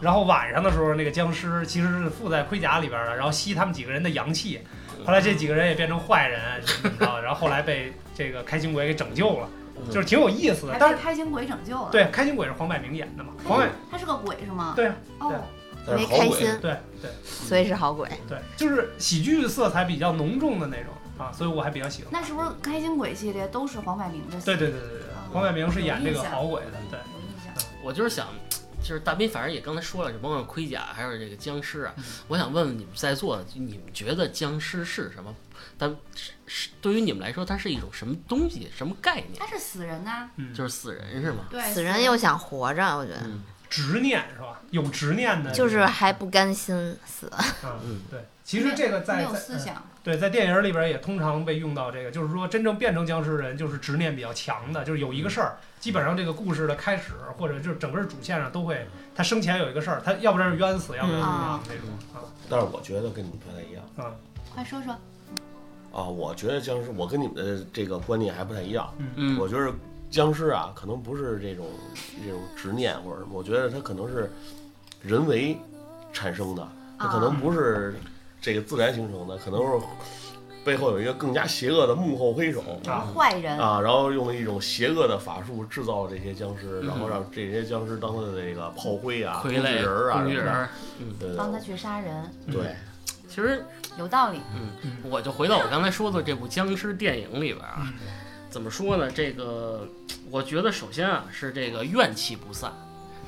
[0.00, 4.60] 然后晚上的时候那个僵尸其实是附在盔甲里边的，然后吸他们几个人的阳气。
[5.04, 7.20] 后来这几个人也变成坏人，怎么着？
[7.22, 9.48] 然后后来被这个开心鬼给拯救了，
[9.90, 10.72] 就是挺有意思的。
[10.72, 11.88] 还但是开心鬼拯救了。
[11.90, 13.32] 对，开心鬼是黄百鸣演的嘛？
[13.44, 14.74] 黄百他是个鬼是吗？
[14.76, 15.44] 对啊哦，
[15.88, 18.08] 没开心，对对所以是好鬼。
[18.28, 22.12] 对，就是喜剧色彩比较浓重的那种啊，所以我还比较喜欢。
[22.12, 24.46] 那是不是开心鬼系列都是黄百鸣的戏？
[24.46, 27.00] 对对对对对，黄百鸣是演这个好鬼的，对。
[27.00, 27.52] 有印象。
[27.82, 28.28] 我就是想，
[28.82, 35.34] 就是大斌，反正也刚才说了，是甭管盔甲还有这个僵尸啊，嗯我想问问你们在座的，你们觉得僵尸是什么？
[35.78, 39.34] 但是是对于你们来说，它是一种什么东西、什么概念？
[39.38, 41.46] 它是死人呐，嗯，就是死人是吗？
[41.50, 44.60] 对，死人又想活着，我觉得嗯执念是吧？
[44.70, 47.30] 有执念的，就是还不甘心死。
[47.64, 48.26] 嗯嗯，对。
[48.44, 49.86] 其实这个没有在在嗯思想。
[50.02, 64.12] 对在电影里边也通常被用到这个，就是说真正变成僵尸人，就是执念比较强的，就是有一个事儿，基本上这个故事的开始或者就是整个主线上都会，他生前有一个事儿，他要不然是冤死，要不然怎么样那种啊但是我觉得跟你们不太一样啊
[64.52, 64.92] 快说说，
[65.92, 68.92] 啊，我觉得僵尸，我跟你们的这个观念还不太一样。
[69.14, 69.72] 嗯我觉得
[70.10, 71.66] 僵尸啊，可能不是这种
[72.22, 74.30] 这种执念或者什么，我觉得它可能是
[75.00, 75.56] 人为
[76.12, 77.94] 产生的，它可能不是
[78.42, 79.86] 这个自然形成的，可能是
[80.64, 90.68] 背后有一个更加邪恶的幕后黑手啊坏人啊，然后用了一种邪恶的法术制造这些僵尸，嗯然后让这些僵尸当他的这个炮灰啊、工具傀儡、人儿啊什么的，工具人，
[91.00, 92.76] 嗯对对帮他去杀人，对，
[93.28, 93.64] 其实
[93.96, 94.40] 有道理。
[94.54, 97.94] 嗯我就回到我刚才说的这部僵尸电影里边啊，嗯
[98.50, 99.10] 怎么说呢？
[99.10, 99.88] 这个
[100.30, 102.72] 我觉得首先啊是这个怨气不散，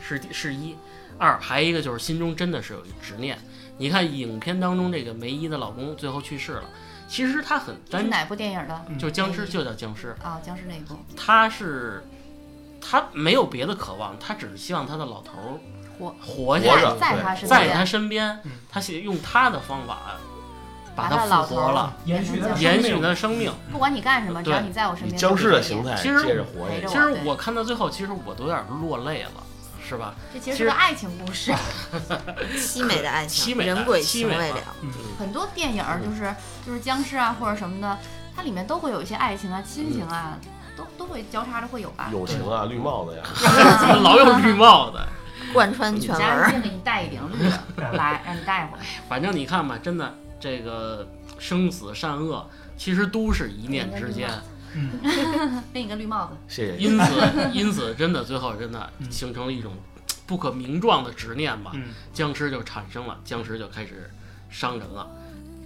[0.01, 0.77] 是是一；
[1.19, 3.39] 二还一个就是心中真的是有一执念。
[3.77, 6.65] 你看影片当中这个梅姨的老公最后去世了，
[7.09, 8.81] 其实他很是哪部电影的？
[8.99, 10.97] 就僵尸就叫僵尸，啊，僵尸那一部。
[11.17, 12.05] 他是
[12.81, 15.59] 他没有别的渴望，他只是希望他的老头儿
[15.99, 20.17] 活活下来，在他身在他边，身边嗯，他想用他的方法
[20.95, 23.53] 把把他复活了，延续他的延续生命他的生命。
[23.73, 25.97] 不管你干什么，只要你在我身边，僵尸的形态。
[25.97, 26.87] 其实接着活着。
[26.87, 29.31] 其实我看到最后，其实我都有点落泪了，
[29.87, 30.15] 是吧？
[30.33, 31.53] 这其实是个爱情故事。
[32.57, 34.57] 凄美的爱情，人鬼凄美的情未了。
[35.19, 36.35] 很多电影儿就是
[36.67, 37.99] 就是僵尸啊或者什么的，
[38.35, 40.39] 它里面都会有一些爱情啊、亲情啊，
[40.77, 42.09] 都都会交叉着会有吧。
[42.13, 43.23] 友情啊，绿帽子呀，
[44.03, 44.99] 老有绿帽子。
[45.53, 46.51] 贯穿全文家人儿。
[46.51, 48.85] 先给你戴一顶绿的，来让你戴回来。
[49.09, 51.07] 反正你看吧，真的这个
[51.39, 54.29] 生死善恶，其实都是一念之间。
[55.73, 56.77] 给你个绿帽子，谢谢。
[56.77, 59.73] 因此，因 此，真的最后真的嗯形成了一种
[60.27, 61.73] 不可名状的执念吧。
[61.75, 64.11] 嗯僵尸就产生了，僵尸就开始
[64.51, 65.07] 伤人了，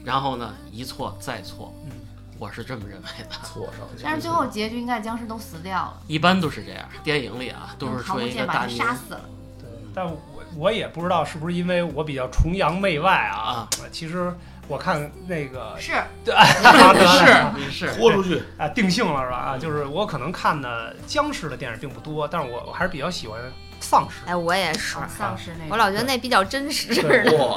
[0.04, 1.90] 然后呢，一错再错，嗯
[2.38, 3.34] 我是这么认为的。
[3.44, 4.04] 错上去。
[4.04, 9.20] 但是最后结局应该僵尸都死掉了，一般都是这样，电影里啊都是说一个剑把他大泥杀死了。
[9.60, 10.20] 对但我
[10.56, 14.32] 我也不知道是不是因为我比较崇洋媚外啊啊，其实
[14.68, 15.92] 我看那个是，
[16.24, 16.44] 对，啊
[17.66, 19.36] 是是豁出去，啊定性了是吧？
[19.36, 23.40] 啊，就是我可能看的僵尸的电影并不多，但是我我还是比较喜欢
[23.80, 24.16] 丧尸。
[24.26, 26.92] 哎，我也是，啊丧尸那个，我老觉得那比较真实。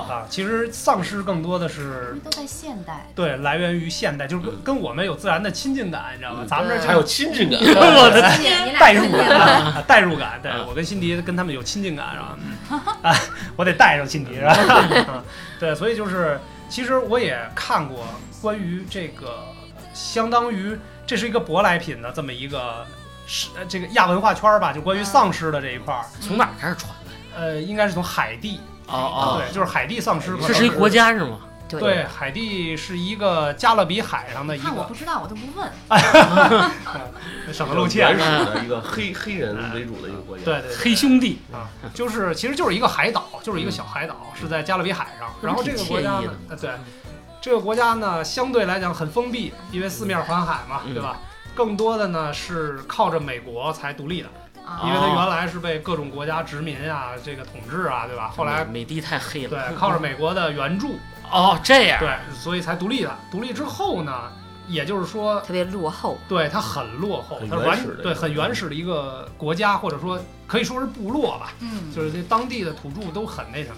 [0.09, 3.07] 啊，其实丧尸更多的是都在现代。
[3.13, 6.39] 对来源于现代，就是跟跟我们有自然的亲近感，你知道吗？
[6.43, 7.59] 嗯咱们这儿就还有亲近感。
[7.59, 8.21] 我的
[8.79, 12.95] 代入感代入感，对嗯我跟辛迪跟他们有亲近感，是吧？
[13.03, 13.13] 啊，
[13.57, 14.53] 我得带上辛迪，是吧？
[15.11, 15.23] 啊
[15.59, 16.39] 对，所以就是，
[16.71, 18.05] 其实我也看过
[18.41, 19.43] 关于这个，
[19.93, 22.87] 相当于这是一个舶来品的这么一个
[23.27, 27.11] 是呃这个亚文化圈儿吧，就关于丧尸的这一块儿，从哪儿开始传的？
[27.35, 31.39] 呃，应该是从海地，哦哦，对，就是海地丧尸，这是一国家是吗？
[31.79, 35.69] 对，海地是一个加勒比海上的一个看我不知道，我都不问。
[37.53, 38.17] 省得露怯原。
[38.17, 40.43] 始的一个黑 黑人为主的一个国家。
[40.45, 45.29] 对对对，黑兄弟，啊，就是其实就是一个海岛，就是一个小海岛，是在加勒比海上。
[45.41, 46.71] 然后这个国家呢，呃对，
[47.41, 51.17] 这个国家呢相对来讲很封闭，因为四面环海嘛，嗯对吧？
[51.53, 54.29] 更多的呢是靠着美国才独立的，
[54.65, 58.31] 啊因为它原来是被各种国家殖民啊，这个统治啊，对吧？
[58.33, 59.49] 后来美帝太黑了。
[59.49, 60.97] 对靠着美国的援助，
[61.31, 63.17] 哦，这样，对，所以才独立的。
[63.31, 64.31] 独立之后呢，
[64.67, 66.17] 也就是说，特别落后。
[66.27, 71.53] 对它很落后，很它原始对很原始的一个国家，或者说可以说是部落吧。
[71.61, 73.75] 嗯，就是这当地的土著都很那什么，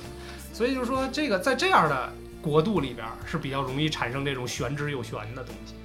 [0.52, 2.12] 所以就是说这个在这样的
[2.42, 5.76] 国度里边是比较容易产生这种玄之又玄的东西。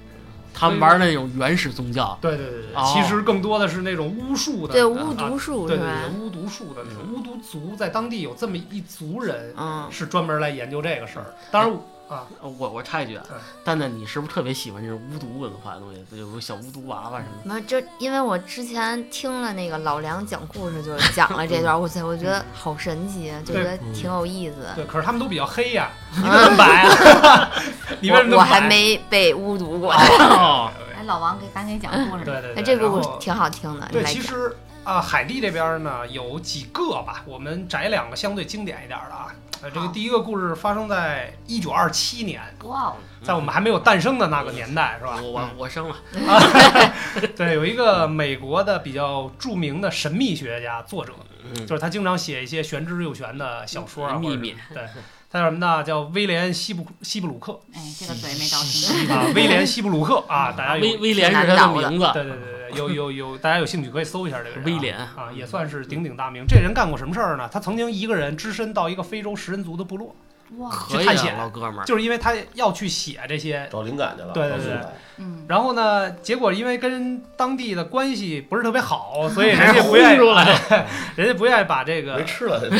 [0.53, 2.93] 他们玩那种原始宗教，对对对对，哦。
[2.93, 5.67] 其实更多的是那种巫术的，对，啊巫毒术？
[5.67, 11.33] 对对对，巫毒术的那种巫毒族，在当地有这么一族人嗯，是专门来研究这个事儿。
[11.51, 11.79] 当然
[12.09, 13.19] 啊，呃我我插一句
[13.63, 16.03] 蛋蛋，你是不是特别喜欢这种巫毒文化的东西？
[16.17, 17.41] 有个小巫毒娃娃什么的。
[17.43, 24.55] 那这因为我之前听了那个老梁讲故事，就是讲了这段，我操，我觉得好神奇，就觉得挺有意思。
[24.75, 26.83] 对，可是他们都比较黑呀， 你怎么白
[27.21, 27.51] 啊？
[28.01, 29.93] 你为什么我我还没被巫毒过。
[29.93, 32.25] 哦，来老王给赶紧讲故事。
[32.25, 39.27] 对对对，哎，这个故事挺好听的，对，其实啊、海地这边呢有几个吧，我们摘两个相对经典一点的啊。
[39.61, 45.19] 呃，这个第一个故事发生在一九二七年，哇哦，在我们还没有诞生的那个年代，是吧？
[45.21, 45.95] 我我我生了
[47.35, 54.83] 对，有一个美国的比较著名的神秘学家作者，嗯就是他经常写一些玄之又玄的小说啊，秘密 对，
[55.29, 55.83] 他叫什么呢？
[55.83, 59.09] 叫威廉西布西布鲁克哎，这个嘴没着清。
[59.09, 64.63] 啊，威廉西布鲁克啊，大家有威威廉是他的名字，对对对对，有有有，大家有兴趣可以搜一下这个人、啊。
[64.65, 66.45] 威廉啊，也算是鼎鼎大名。
[66.47, 67.49] 这人干过什么事儿呢？
[67.51, 70.15] 他曾经一个人只身到一个非洲食人族的部落，
[70.57, 71.85] 哇，去探险老哥们儿。
[71.85, 73.67] 就是因为他要去写这些。
[73.71, 74.31] 找灵感去了。
[74.33, 74.77] 对对对
[75.17, 82.77] 嗯，然后呢，结果因为跟当地的关系不是特别好，所以 人家不愿意，出来 人家不愿意把这个没吃了，对，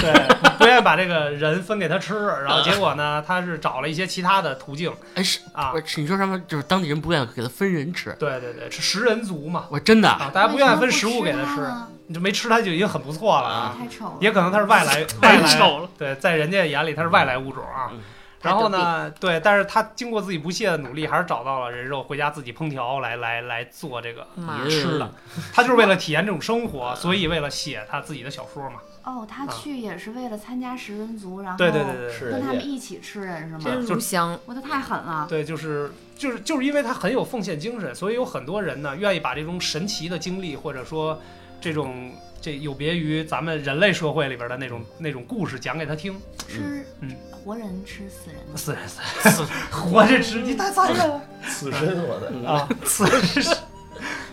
[0.60, 2.13] 不愿意把这个人分给他吃。
[2.43, 6.00] 然后结果呢，他是找了一些其他的途径哎，是啊不，是？
[6.02, 6.39] 你说什么？
[6.41, 8.15] 就是当地人不愿意给他分人吃。
[8.19, 11.67] 对对对，是食人族嘛我真的啊，大家不愿意分食物给他吃，
[12.08, 13.76] 你就没吃他就已经很不错了啊。
[13.80, 14.17] 太丑了。
[14.19, 15.89] 也可能他是外来 外太来丑了。
[15.98, 18.02] 对，在人家眼里他是外来物种啊嗯。
[18.41, 24.26] 然后呢，对，但是他经过自己不懈的努力，还是找到了人肉，回家自己烹调来来来做这个
[24.69, 25.12] 吃的。
[25.54, 28.80] 他就是为了体验这种生活，所以为了写他自己的小说嘛。
[29.03, 33.62] 哦，他啊去也是为了参加食人族，然后对对对对跟他们一起吃人是吗？
[33.63, 34.38] 真如香。
[34.45, 35.25] 我的太狠了。
[35.29, 41.19] 对，就是就是就是因为他很有奉献精神，所以有很多人呢愿意把这种神奇的经历，或者说
[41.62, 46.15] 这种这有别于咱们人类社会里边的那种那种故事讲给他听。
[46.47, 48.81] 吃嗯活人吃死人，死人
[49.31, 52.67] 死人，活着吃，你太残忍了死身我的，啊！
[52.83, 53.55] 死人是。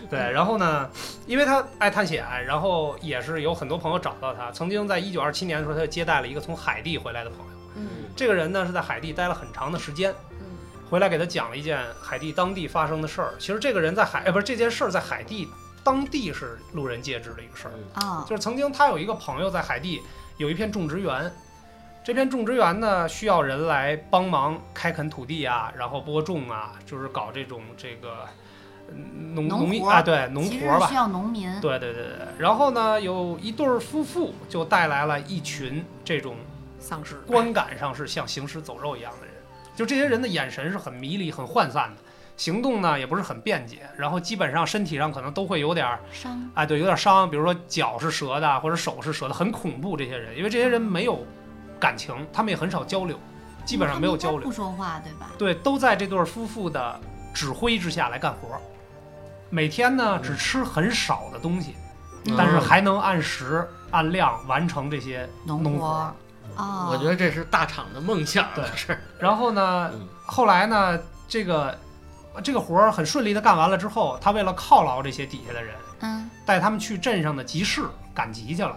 [0.09, 0.89] 对，然后呢，
[1.25, 4.51] 因为他爱探险，然后也是有很多朋友找到他。
[4.51, 7.45] 曾经在一九二七年的时候，他就接待了一个从海地回来的朋友。
[7.75, 10.45] 嗯这个人呢是在海地待了很长的时间，嗯
[10.89, 13.33] 回来给他讲了一件海地当地发生的事儿。
[13.37, 15.47] 其实这个人在海，呃，不是这件事儿在海地
[15.83, 17.73] 当地是路人皆知的一个事儿。
[18.01, 20.01] 啊，就是曾经他有一个朋友在海地
[20.37, 21.29] 有一片种植园，
[22.03, 28.29] 这片种植园呢需要人来帮忙开垦土地啊，然后播种啊，就是搞这种这个嗯
[29.33, 30.95] 农农业啊，对农活吧需。
[30.95, 31.49] 要农民。
[31.61, 36.35] 对对对对，然后呢，有一对儿夫妇就带来了一群这种
[36.79, 37.15] 丧尸。
[37.27, 39.35] 观感上是像行尸走肉一样的人，
[39.75, 42.01] 就这些人的眼神是很迷离、很涣散的，
[42.35, 49.97] 行动呢也不是很便捷，然后基本上身体上可能都会有点儿，伤哎，对，有点伤，比如说脚是折的，或者手是折的，很恐怖。
[49.97, 51.25] 这些人，因为这些人没有
[51.79, 53.19] 感情，他们也很少交流，
[53.65, 55.31] 基本上没有交流不，说话对吧？
[55.37, 56.99] 对，都在这对夫妇的
[57.33, 58.61] 指挥之下来干活儿，
[59.49, 61.75] 每天呢只吃很少的东西，
[62.25, 62.35] 嗯。
[62.37, 65.87] 但是还能按时按量完成这些农农活。
[65.87, 65.95] 儿活。
[65.99, 66.13] 儿
[66.55, 68.65] 啊，我觉得这是大厂的梦想，对。
[68.75, 71.77] 是， 然后呢嗯，后来呢，这个
[72.43, 77.83] 这个活儿很顺利的干完了之后，他为了犒劳这些底下的人，嗯，带他们去镇上的集市
[78.13, 78.75] 赶集去了。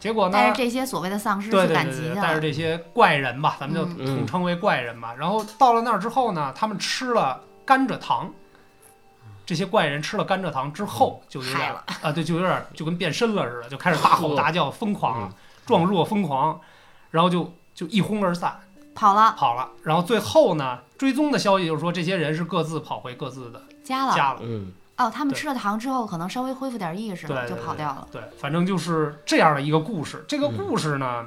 [0.00, 2.40] 结果呢，带着这些所谓的丧尸对去对对对，赶集去带着了。
[2.40, 4.16] 这些怪人吧，咱们就嗯。
[4.16, 5.14] 统称为怪人吧。
[5.16, 8.32] 然后到了那儿之后呢，他们吃了甘蔗糖。
[9.44, 15.34] 这些怪人吃了甘蔗糖之后，就有点啊，对，就有点就跟变身了似的，就开始大吼大叫，疯狂了，
[15.66, 16.60] 壮若疯狂，
[17.10, 18.60] 然后就就一哄而散。
[18.94, 19.70] 跑了跑了。
[19.84, 24.14] 然后最后呢，追踪的消息就是说，这些人是各自跑回各自的家了。
[24.14, 24.40] 家了。
[24.42, 28.06] 嗯，哦，他们吃了糖之后，可能稍微恢复点意识了，就跑掉了。
[28.12, 30.22] 对，反正就是这样的一个故事。
[30.28, 31.26] 这个嗯故事呢，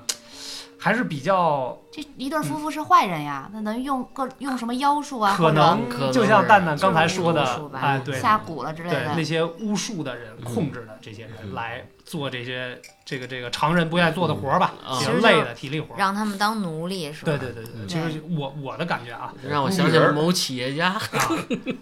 [0.86, 7.44] 还是比较这一对夫妇是坏人呀，那能用各用什么妖术啊，可能可能就像蛋蛋刚才说的
[7.74, 9.24] 哎，对下蛊了之类的，那。
[9.24, 14.76] 些巫术的人嗯控制的这些人嗯来做这些这个这个常人不愿意做的活儿吧，
[15.24, 15.98] 累的体力活儿。
[15.98, 17.32] 让他们当奴隶是吧？
[17.32, 21.02] 对对对对，嗯其实我我的感觉啊， 让我想起了某企业家，啊，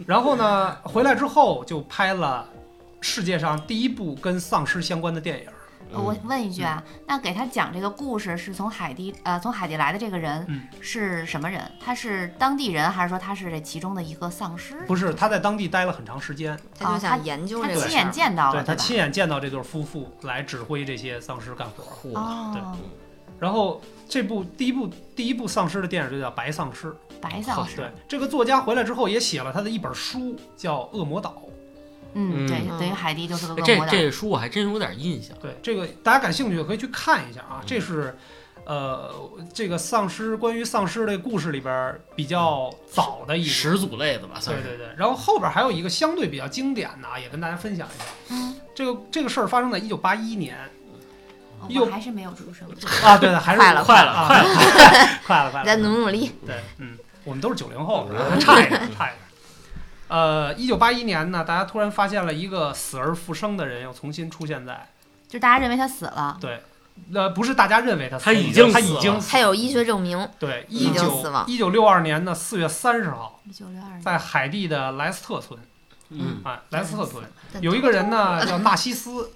[0.08, 2.48] 然后呢，回来之后就拍了
[3.02, 5.46] 世界上第一部跟丧尸相关的电影。
[5.94, 11.62] 我问一句啊，那给他讲这个故事是从海地呃从海地来的这个人嗯是什么人？
[11.80, 14.76] 他是当地人，还是说他是这其中的一个丧尸？
[14.88, 17.88] 不是，他在当地待了很长时间，他就想研究他这个他。
[17.88, 18.76] 亲眼见到了，对他？
[18.76, 22.10] 亲眼见到这对夫妇来指挥这些丧尸干活。
[22.10, 22.78] 嚯，哦，
[23.40, 26.88] 然后这部第一部第一部丧尸的电影就叫《白丧尸》。
[27.22, 31.42] 白丧尸对，，这个作家回来之后也写了他的一本书，叫《恶魔岛》。
[32.14, 33.80] 嗯，对，嗯等于海蒂就是个恶这。
[33.88, 37.62] 这书我还真有点印象，对，这个大家感兴趣可以去看一下啊。
[37.66, 38.16] 这是，
[38.66, 39.14] 呃，
[39.54, 44.64] 这个丧尸关于丧尸的故事里边儿比较早的一个始祖类的吧，算是。
[44.64, 48.06] 对对对，然后后边还有一个相对比较经典的啊，也跟大家分享一下。
[48.30, 50.58] 嗯，这个这个事儿发生在一九八一年
[51.60, 52.68] 哦又我还是没有出生。
[53.04, 54.56] 啊，对对，还是快了快了啊快了，
[55.26, 56.32] 快了，快了， 再努努力。
[56.46, 58.08] 对，嗯，我们都是九零后，
[58.40, 59.23] 差一点，差一点。
[60.14, 64.88] 呃，一九八一年呢，大家突然发现了一个死而复生的人，又重新出现在
[65.28, 66.62] 就大家认为他死了，对，
[67.12, 74.02] 呃，不是大家认为他死他已经他死了已经死他有医学证明，对，已经一九死亡一九六二年的四月三十号，一九六二年。
[74.04, 75.60] 在海地的莱斯特村，
[76.10, 79.32] 嗯，啊，莱斯特村但有一个人呢 叫纳西斯，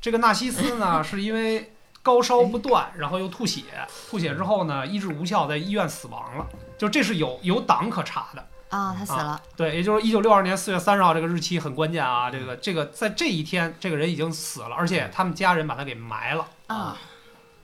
[0.00, 1.74] 这个纳西斯呢是因为
[2.04, 3.64] 高烧不断，然后又吐血，
[4.08, 6.46] 吐血之后呢医治无效，在医院死亡了。
[6.78, 9.40] 就这是有有档可查的，啊，他死了。
[9.56, 12.28] 对，也就是一九六二年四月三十号这个日期很关键啊。
[12.28, 16.46] 这个这个在这一天，这个人已经死了，而且他们家人把他给埋了。
[16.66, 16.96] 啊，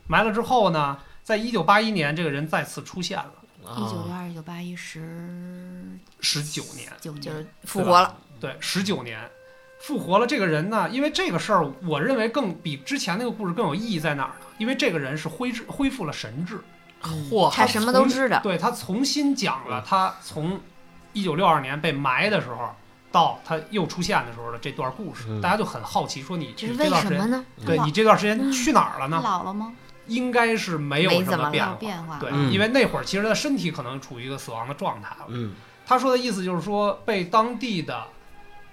[0.07, 3.33] 埋了之后呢，在一九八一年，这个人再次出现了，
[3.77, 6.89] 一九六啊，二、一九八一、十十九年。
[7.01, 8.17] 就是复活了。
[8.39, 9.19] 对，十九年
[9.81, 14.47] 复活了这个人呢，因为这个事儿，我认为更比之前那个故事更有意义在哪儿呢？
[14.59, 16.61] 因为这个人是恢治恢复了神智，
[17.03, 18.39] 嚯，他什么都知道。
[18.43, 20.61] 对他重新讲了他从
[21.13, 22.75] 一九六二年被埋的时候
[23.13, 27.45] 到他又出现的时候的这段故事，嗯大家就很好奇，说你这段时间，什么呢？
[27.67, 29.21] 对你这段时间去哪儿了他呢？
[29.23, 29.73] 老了吗？
[30.07, 31.75] 应该是没有没怎么变化。
[31.75, 32.19] 变化。
[32.19, 35.27] 对，嗯因为那会儿其实他身体可能处于一个死亡的状态了。
[35.29, 35.55] 嗯
[35.87, 38.05] 他说的意思就是说，被当地的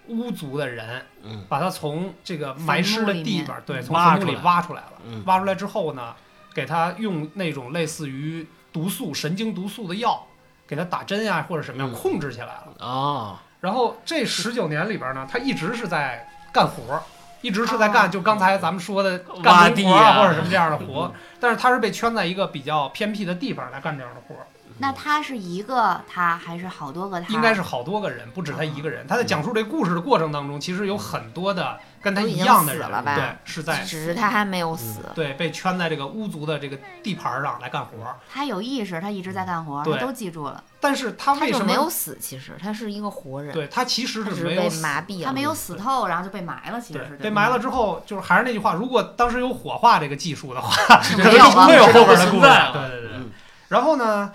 [0.07, 4.91] 巫族的人，嗯把他从这个埋尸的地方，对，从坟墓里挖出来挖出来了。
[5.05, 6.13] 嗯挖出来之后呢，
[6.53, 10.26] 给他用那种类似于毒素、神经毒素的药，
[10.67, 12.85] 给他打针呀、或者什么样嗯控制起来了。
[12.85, 17.01] 啊，然后这十九年里边呢，他一直是在干活儿，
[17.41, 21.11] 一直是在干，哦就刚才咱们说的挖干农地啊活啊，或者什么这样的活儿。
[21.39, 24.45] 但是他是被圈在一个比较偏僻的地方来干这样的活儿，
[24.79, 27.33] 那他是一个他还是好多个他？
[27.33, 29.07] 应该是好多个人，不止他一个人。
[29.07, 35.01] 他在讲述这故事的过程当中，其实有很多的跟他一样的对，是在只是他还没有死。
[35.15, 38.15] 对被圈在这个巫族的这个地盘上来干活儿。
[38.31, 40.63] 他有意识，他一直在干活，对他都记住了。
[40.79, 41.65] 但是他为什么？
[41.65, 45.25] 没有死，其实他是一个活人，对他其实是没有死麻痹了。
[45.25, 46.79] 他没有死透，然后就被埋了。
[46.79, 52.41] 其实是，被埋了之后，就是还是那句话，如果当时有火化这个技术的话， 可能就不会有后边的故事。
[52.41, 53.11] 对对对。
[53.17, 53.31] 嗯
[53.69, 54.31] 然后呢，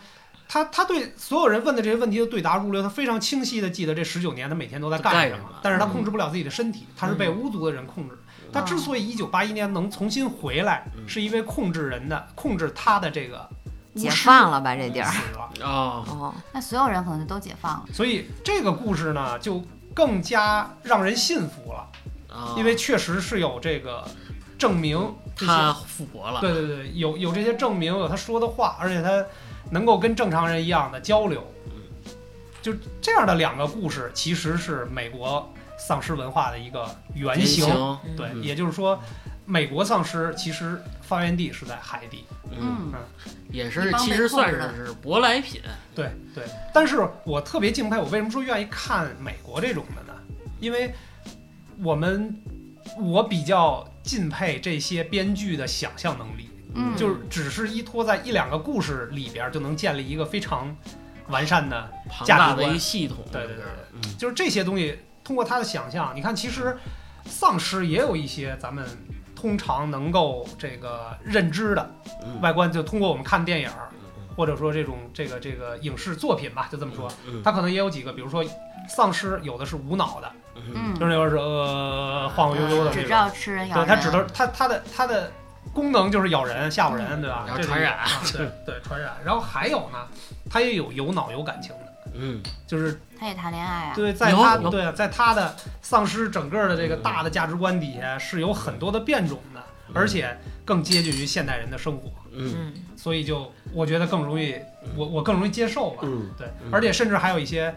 [0.53, 8.19] 他他对所有人问的这些问题都对答如流，他非常清晰的记得这十九年他每天都在干什么干什么，但是他控制不了自己的身体，他是被巫族的人控制。
[8.53, 13.49] 他之所以一九八一年能重新回来，嗯是因为控制人的控制他的这个
[13.95, 15.11] 解放了吧这地儿。
[15.11, 15.51] 死了。
[15.67, 17.85] 哦，哦，那所有人可能就都解放了。
[17.91, 21.89] 所以这个故事呢，就更加让人信服了，
[22.29, 24.07] 哦因为确实是有这个
[24.59, 29.25] 证明他复活了，对对对，有有这些证明，有他说的话，而且他
[29.73, 31.43] 能够跟正常人一样的交流，
[32.61, 37.67] 就这样的两个故事，其实是美国丧尸文化的一个原原型。
[38.15, 38.43] 对，嗯。
[38.43, 39.01] 也就是说，
[39.47, 42.25] 美国丧尸其实发源地是在海底。
[42.51, 43.01] 嗯，嗯，
[43.51, 45.63] 也是，其实算是是舶来品，
[45.95, 46.45] 对对，
[46.75, 50.13] 但是我特别敬佩，我为什么说愿意看美国这种的呢？
[50.61, 50.95] 因为
[51.83, 52.39] 我们
[53.01, 56.51] 我比较敬佩这些编剧的想象能力。
[56.75, 60.75] 嗯，就是只是依托在一两个故事里边，就能建立一个非常
[61.29, 62.75] 完善的，庞大的价值观。
[62.75, 63.65] 一系统，对对对
[63.95, 64.01] 嗯。
[64.19, 66.77] 就是这些东西通过他的想象，你看，其实
[67.27, 68.87] 丧尸也有一些咱们
[69.35, 71.95] 通常能够这个认知的
[72.25, 72.41] 嗯。
[72.41, 73.89] 外观，就通过我们看电影儿，
[74.37, 78.45] 或者说这种这个这个影视作品吧，就这么说，嗯它可能也有几个，比如说
[78.89, 80.63] 丧尸有的是无脑的，嗯。
[80.75, 83.89] 嗯，就是有的是呃晃晃悠悠的只知道吃人咬对，人。
[83.89, 85.33] 它指的它它的它的
[85.73, 87.45] 功能就是咬人吓唬人，对吧？
[87.47, 87.99] 然后传染。
[87.99, 89.13] 啊对 对传染。
[89.25, 90.07] 然后还有呢，
[90.51, 92.43] 它也有有脑有感情的，嗯。
[92.67, 93.93] 就是他也谈恋爱啊。
[93.95, 94.43] 对，在有有。
[94.43, 99.63] 他对啊，在他的丧尸整个的这个大的价值观底下是有很多的变种的，
[99.95, 102.55] 而且更接近于现代人的生活，嗯。
[102.57, 104.57] 嗯，所以就我觉得更容易，
[104.97, 105.99] 我我更容易接受吧。
[106.03, 106.47] 嗯，对。
[106.65, 107.75] 嗯，而且甚至还有一些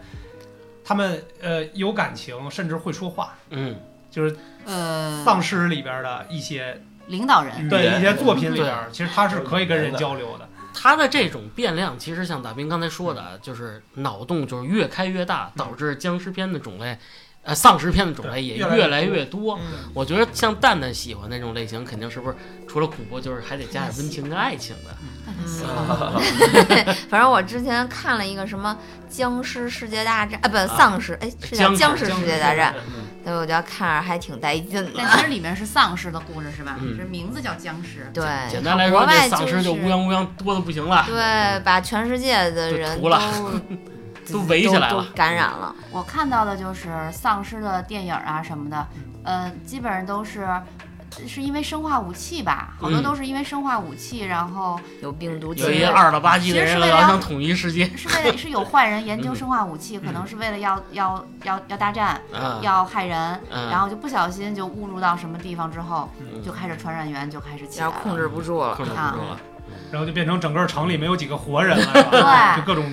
[0.84, 3.76] 他们呃有感情，甚至会说话，嗯，
[4.10, 7.68] 就是呃，丧尸里边的一些领导人。
[7.68, 10.48] 对一些作品里边，其实他是可以跟人交流的。
[10.78, 16.98] 他的这种变量，其实像大兵刚才说的，就是脑洞就是越开越大，导致僵尸片的种类，
[17.42, 19.56] 呃，丧尸片的种类也越越来来越越多。
[19.58, 19.90] 嗯。
[19.94, 22.36] 我觉得像蛋蛋喜欢那种类型，肯定是不是
[22.68, 24.94] 除了恐怖，就是还得加点温情跟爱情的。
[25.28, 28.76] 嗯， 反正我之前看了一个什么
[29.08, 34.92] 僵尸世界大战啊，不丧尸，哎，是叫僵僵尸僵尸世界大战，嗯所以我觉得看着还挺带劲的。
[34.96, 36.76] 但其实里面是丧尸的故事是吧？
[36.80, 38.08] 嗯这名字叫僵尸。
[38.14, 41.04] 对，简单来说，国外这丧尸就就是乌泱乌泱多的不行了。
[41.08, 43.10] 对，把全世界的人都
[44.32, 45.74] 都围起来了感染了。
[45.90, 48.86] 我看到的就是丧尸的电影啊什么的，
[49.24, 50.48] 呃，基本上都是。
[51.26, 53.02] 是因为生化武器吧，好多嗯。
[53.02, 59.36] 都是因为生化武器，然后有病毒有一些二了吧唧的人老其实是为了想统一世界，是为了是有坏人研究嗯。
[59.36, 66.42] 生化武器，可能是为了要要要要大战，嗯要害人，嗯然后就不小心就误入到什么地方之后，嗯。
[66.42, 67.92] 就开始传染源就开始起来了。
[68.02, 68.84] 控制不住了控。
[68.84, 69.38] 制不住了。
[69.90, 72.56] 然后就变成整个城里没有几个活人了，对。
[72.56, 72.84] 就各种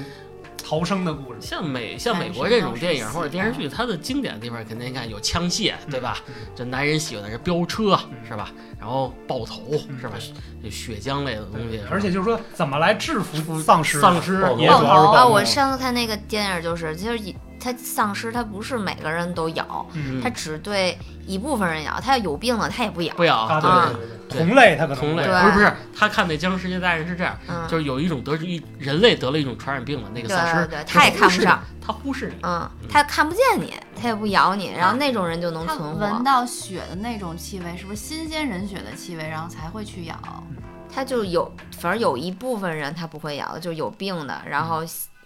[0.58, 1.40] 逃生的故事。
[1.42, 6.18] 像美像美国这种电影或者电视剧，它的经典的地方肯定你看有枪械，对吧？
[6.56, 8.52] 这男人喜欢的是飙车，是吧？
[8.80, 10.16] 然后爆头，是吧？
[10.62, 14.00] 这血浆类的东西，而且就是说，怎么来制服丧尸？
[14.00, 23.14] 丧尸啊，爆头我上次看那个电影就是，就是以它丧尸，它不是每个人都咬，嗯它只对一部分人咬，它要有病了它也不咬。
[23.16, 36.24] 不咬啊，对啊对对对，同类它可能同类，对不是不是，他看那《僵尸世界大战》是这样，嗯，就是有一种得一人类得了一种传染病了，那个对丧尸对对，它也看不上，他忽视你，嗯，它看不见你，它也不咬你，然后那种人就能他存闻活。
[36.24, 40.16] 到血的那种气味，是不是新鲜人血的气味，然后才会去咬？
[40.96, 44.84] 它就有，反正有一部分人他不会咬，就有病的，然后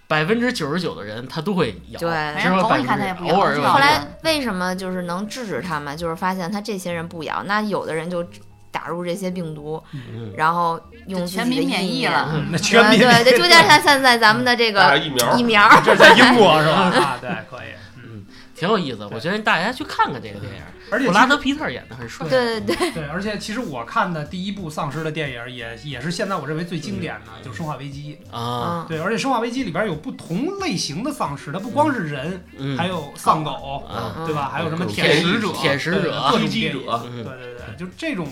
[0.07, 5.95] 百分之九十九的人他都会咬，对反正狗只有百分你看它也不咬之偶尔有后来为什么就是能制止他们？
[5.97, 8.25] 就是发现他这些人不咬，那有的人就
[8.71, 12.29] 打入这些病毒，嗯然后用全民免疫了。
[12.33, 16.73] 嗯那全民对对对，就像像现在咱们的这个疫苗，疫苗，这是在英国是吧？
[16.73, 17.69] 啊，对，可以。
[17.97, 19.05] 嗯，挺有意思。
[19.11, 22.27] 我觉得大家去看看这个电影，而且布拉德皮特演的很帅。
[22.27, 28.17] 对对对，对，而且其实我看的第一部丧尸的电影也也是现在我认为最经典的，就是《生化危机》。
[28.35, 34.49] 啊，嗯，对，而且《生化危机》里边有不同类型的丧尸，它不光是人，嗯，还有丧狗，啊，对吧？
[34.53, 38.27] 还有什么嗯舔食者、舔食者者嗯对对对，就这种，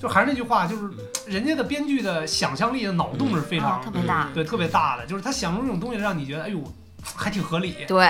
[0.00, 0.90] 就还是那句话，就是
[1.26, 4.30] 人家的编剧的想象力的脑洞是非常、啊特别大。
[4.34, 6.62] 对特别大的，就是他想出这种东西让你觉得，哎呦，
[7.16, 8.06] 还挺合理，对，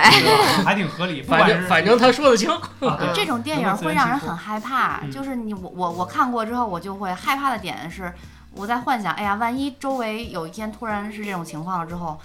[0.63, 2.49] 还挺合理，反正反正他说得清。
[3.13, 5.11] 这种电影会让人很害怕，嗯。
[5.11, 8.11] 就是你我我我看过之后，我就会害怕的点是，
[8.53, 12.19] 我在幻想，哎呀，万一周围有一天突然是这种情况了之后，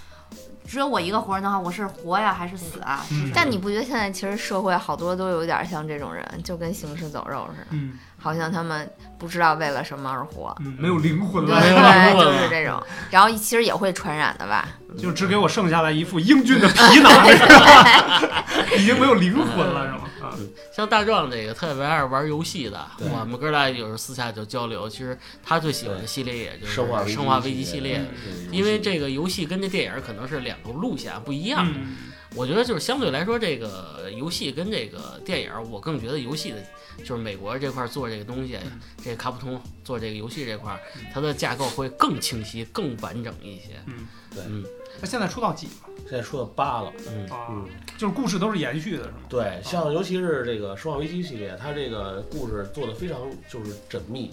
[0.67, 3.05] 只有我一个活人的话，我是活呀还是死啊？
[3.11, 3.31] 嗯。
[3.35, 10.55] 但你不觉得现在其实社会好多都有点像这种人，就跟行尸走肉似的，嗯好像他们不知道为了什么而活。
[10.61, 14.69] 嗯没有灵魂了，对，就是这种，然后其实也会传染的吧？
[14.99, 18.45] 就只给我剩下来一副英俊的皮囊， 是吧？
[18.77, 20.01] 已经没有灵魂了，是吗？
[20.23, 20.37] 啊，
[20.75, 24.89] 像大壮这个特别爱玩游戏的，我们哥俩有时候私下就交流。
[24.89, 31.67] 其实他最喜欢的系列也就是生化《危机》系列，嗯因为这个游戏跟这电影可能是两个路线不一样。
[31.67, 31.97] 嗯
[32.37, 36.63] 我觉得就是相对来说，这个游戏跟这个电影，我更觉得游戏的，
[37.05, 40.81] 就是美国这块做这个东西，嗯这个卡普通做这个游戏这块，
[41.13, 43.83] 它的架构会更清晰、更完整一些。
[43.87, 44.65] 嗯，对嗯
[45.01, 45.73] 那现在出到几了？
[46.09, 47.67] 现在出到八了，嗯啊嗯，
[47.99, 49.17] 就是故事都是延续的，是吗？
[49.29, 53.19] 对，像尤其是这个《生化危机》系列，它这个故事做的非常
[53.49, 54.31] 就是缜密。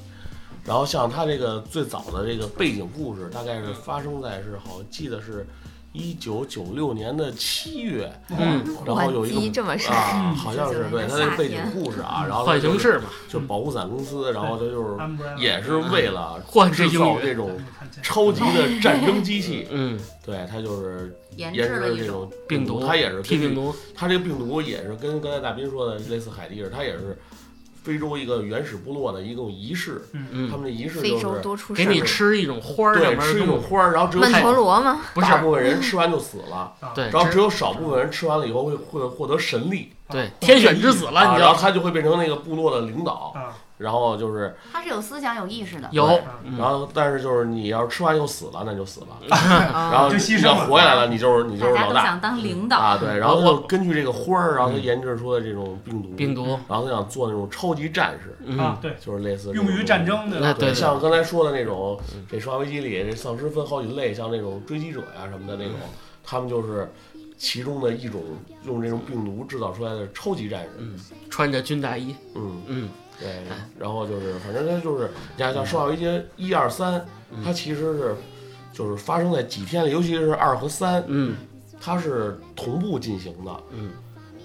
[0.63, 5.47] 然后像它这个最早的这个背景故事，大概是发生在是好像记得是
[5.97, 16.39] 一九九六年的七月，嗯，然后有一机个这么深，啊，好像是对它这个背景故事啊，然后浣熊市嘛，就保护伞公司，然后他就是也是为了
[16.71, 17.59] 制造这种
[18.03, 27.17] 超级的战争机器，嗯，对，他就是研研制制了这种病毒，他也是 T 病毒，他这个病毒也是跟刚才大斌说的类似海地似的，它也是
[27.88, 32.01] 非洲一个原始部落的一种仪式，他嗯，们的仪式非洲就是多出事给你。
[32.01, 34.99] 吃一种花儿，对吃一种花儿，然后只有曼陀少罗吗？
[35.13, 35.27] 不是。
[35.27, 45.88] 大部分人吃完就死了，对，然后只只有少部分人吃完了以后会会获得神力，对天选之子了，啊你就然后他就会变成那个部落的领导，啊，然后就是他是有思想、有意识的。
[45.91, 46.57] 有，嗯。
[46.57, 58.57] 然后但是就是你要是吃完又死了，那就死了，啊然后你要就牺牲活下来了，你就是你就是老大大家都想当领导，啊，对，然后就根据这个花儿，然后他研制出的这种病毒，病毒，然后他想做那种超级战士，嗯。
[58.57, 61.99] 啊，，对，就是类似这用于战争的，对，对像刚才说的那种，
[62.30, 65.75] 这《生化危机》里这丧尸分好几类，像那种追击者呀、什么的那种，
[66.23, 66.91] 他们就是
[67.38, 68.23] 其中的一种
[68.65, 70.69] 用这种病毒制造出来的超级战士。
[70.79, 73.43] 嗯，穿着军大衣，嗯，嗯对。
[73.77, 77.05] 然后就是，反正他就是，你看像《生化危机》一二三，
[77.43, 78.15] 它其实是
[78.73, 81.35] 就是发生在几天里，尤其是二和三，嗯
[81.79, 83.63] 它是同步进行的。
[83.71, 83.91] 嗯，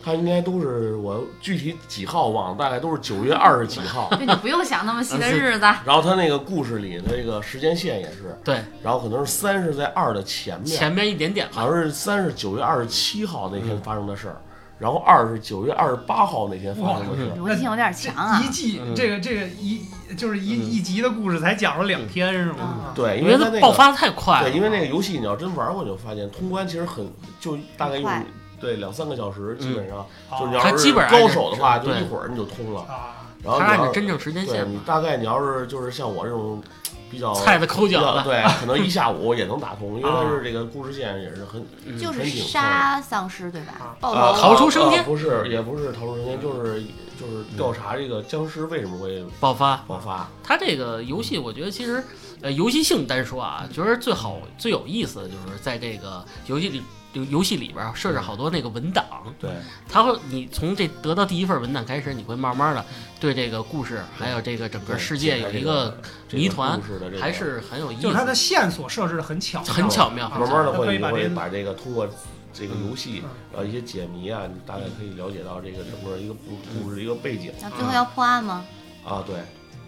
[0.04, 4.10] 它应该都是我具体几号忘了，大概都是九月二十几号。
[4.18, 5.60] 就你不用想那么细的日子。
[5.84, 14.36] 然后他那个故事里，的这个时间线也是，对，然后可能是三是在二的前面，前面一点点吧，好像是三是九月二十七号那天发生的事儿，
[14.78, 17.38] 然后二是九月二十八号那天发生的事儿。
[17.38, 18.42] 逻辑性有点强啊。
[18.42, 18.48] 一！
[18.50, 18.94] 季嗯。
[18.96, 19.82] 这个这个一
[20.16, 22.74] 就是一一集的故事才讲了两天是吗？
[22.88, 22.92] 嗯。
[22.94, 28.24] 对，因因为它那个爆发太快了，对，因为那个游戏你要真玩过，你就发现通关其实很就大概用快
[28.62, 29.98] 对两三个小时，基本上
[30.30, 32.80] 啊就是你要是它基本上高手的话，就一会儿你就通了。
[32.82, 36.62] 啊，然后你按照真正时间线，你大概你要是就是像我这种
[37.10, 44.32] 比较菜的抠脚的，对，可能一下午也能打通，因为它啊是这个故事线也是很嗯就是很紧凑杀丧尸对吧啊？
[44.40, 46.80] 逃出生天呃不是，也不是逃出生天，就是
[47.20, 49.76] 就是调查这个僵尸为什么会爆发。
[49.88, 50.28] 爆发。
[50.42, 52.02] 它这个游戏，我觉得其实，
[52.40, 56.80] 呃，游戏性单说啊，觉得最好最有意思的就是在这个游戏里。
[57.12, 59.04] 游游戏里边儿设置好多那个文档，
[59.38, 59.50] 对，
[59.88, 62.84] 它会你从这得到第一份文档开始，你会慢慢的
[63.20, 65.98] 对这个故事还有这个整个世界有一个
[66.30, 72.08] 谜团故事的这个还是很有意思，就是它的线索设置的很巧妙，很巧妙，啊慢慢的会你可以把这个会把这个通过
[72.52, 78.64] 这个游戏嗯，然后一些解谜啊，你大概可以了解到这个整个一个故故事的一个背景那最后要破案吗？
[79.04, 79.24] 啊。
[79.26, 79.36] 对，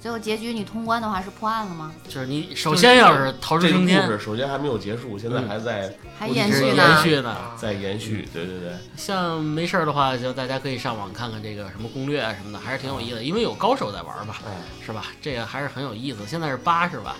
[0.05, 1.91] 最后结局你通关的话是破案了吗？
[2.07, 7.03] 就是你首先要是逃出这个故升天，事首先还没有结束，现在嗯还在还延延续呢？
[7.03, 7.31] 续呢。
[7.31, 8.29] 啊在延续。
[8.31, 14.53] 对对对，像没事儿的话，就大家可以上网看看这个什么攻略啊什么的，还是挺有意思的，因为有高手在玩吧，哎，
[14.85, 15.07] 是吧？
[15.23, 16.19] 这个还是很有意思。
[16.27, 17.17] 现在是八是吧？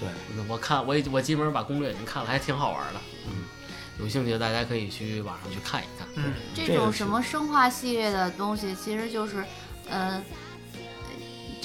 [0.00, 0.08] 对，
[0.48, 3.00] 我看我也我基本上把攻略已经看了，还挺好玩的。
[3.28, 3.44] 嗯，
[4.00, 6.08] 有兴趣的大家可以去网上去看一看。
[6.16, 9.44] 嗯，这种什么生化系列的东西，其实就是，
[9.88, 10.20] 呃，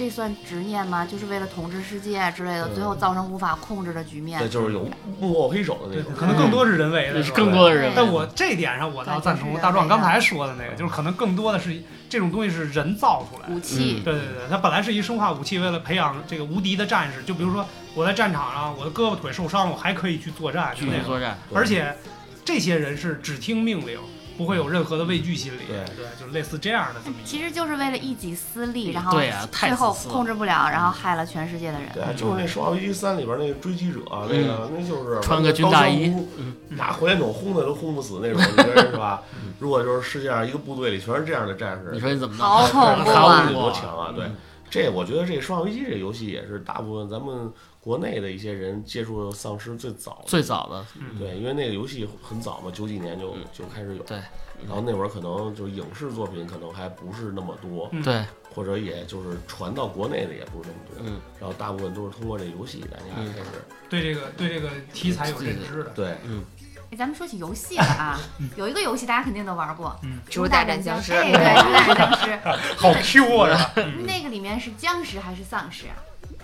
[0.01, 1.05] 这算执念吗？
[1.05, 4.89] 就是为了统治世界之类的，最后造成无法控制的局面对，就是有
[5.19, 6.11] 幕后黑手的那对，种。
[6.17, 7.93] 可能更多是人为的，是吧更多的人。
[7.95, 11.79] 但我这点上我倒赞同大壮刚才说的那个，就是可能更多的是
[12.09, 13.53] 这种东西是人造出来的。
[13.53, 17.21] 武器，对对对，它本来是一生化武器，为了培养这个无敌的战士。
[17.21, 21.01] 就比如说我在战场上，我的胳膊腿受伤了，我还可以去作战，继就那种。
[21.01, 21.95] 续作战，而且
[22.43, 23.99] 这些人是只听命令，
[24.37, 25.65] 不会有任何的畏惧心理。
[25.67, 27.27] 对对，就类似这样的这么一个。
[27.27, 31.89] 其实就是为了一己私利，然后对啊最后控制不了，然后害了全世界的人。
[31.93, 39.21] 对，就是那《生化危机三》里边那个追击者，那个那就是嗯穿个军大衣刀枪嗯不入 拿火箭筒轰的都轰不死那种，你觉得是吧？
[39.59, 42.45] 如果就是世界上一个部队里全是这样的战士，你说你怎么弄？
[42.45, 44.11] 好恐怖好啊 多强啊！
[44.15, 44.35] 对嗯，
[44.69, 47.51] 这我觉得这《生化危机》这个游戏也是大部分咱们
[47.81, 50.23] 国内的一些人接触丧尸最早。
[50.27, 54.03] 最早的，嗯，对，因为那个游戏很早嘛，九几年就嗯就开始有。
[54.03, 54.19] 对。
[54.67, 58.23] 然后那会儿可能就是影视作品可能还不是那么多，嗯对，
[58.53, 60.97] 或者也就是传到国内的也不是那么多。
[61.03, 63.49] 嗯然后大部分都是通过这游戏大家嗯开始
[63.89, 65.89] 对这个对这个题材有认知的。
[65.95, 66.43] 对嗯，
[66.91, 68.19] 哎，咱们说起游戏了啊，
[68.55, 71.41] 有一个游戏大家肯定都玩过，嗯《植物 大战僵尸哎，对，
[71.83, 73.73] 《植物大战僵尸好 Q 啊，
[74.05, 75.97] 那个里面是僵尸还是丧尸啊？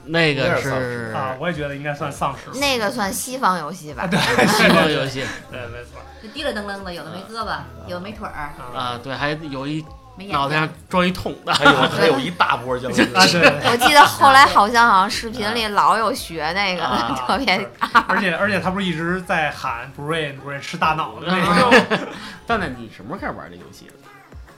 [0.08, 2.60] 那个是啊，我也觉得应该算丧尸。
[2.60, 4.08] 那个算西方游戏吧？
[4.08, 5.24] 对 西方游戏。
[5.52, 6.02] 对，没错。
[6.22, 7.56] 就滴了噔噔的，有的没胳膊，
[7.88, 9.86] 有的没腿儿，啊，对，还有一
[10.32, 10.70] 脑袋上。
[10.90, 13.04] 装一桶的，还有还有一大波僵尸。
[13.70, 16.84] 我记得后来好像好像视频里老有学那个
[17.28, 17.70] 特别
[18.08, 21.98] 而且而且他不是一直在喊 brain brain 吃大脑的那啊个，
[22.48, 23.94] 蛋蛋，你什么时候开始玩这游戏的？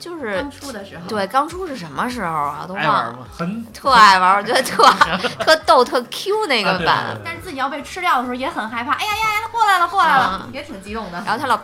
[0.00, 2.64] 就是刚出的时候，对刚出是什么时候啊？
[2.66, 3.18] 都忘了，
[3.72, 4.82] 特爱玩，我觉得特
[5.44, 7.20] 特逗特 Q 那个啊对版。
[7.24, 8.92] 但是自己要被吃掉的时候也很害怕。
[8.94, 11.22] 哎呀呀呀，他过来了，过来了，嗯也挺激动的。
[11.24, 11.60] 然后他老嘣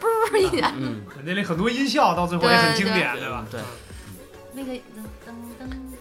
[0.00, 3.44] 嘣一下，嗯，那里很多音效到最后也很经典，对对吧？
[3.50, 3.60] 对
[4.52, 4.72] 那个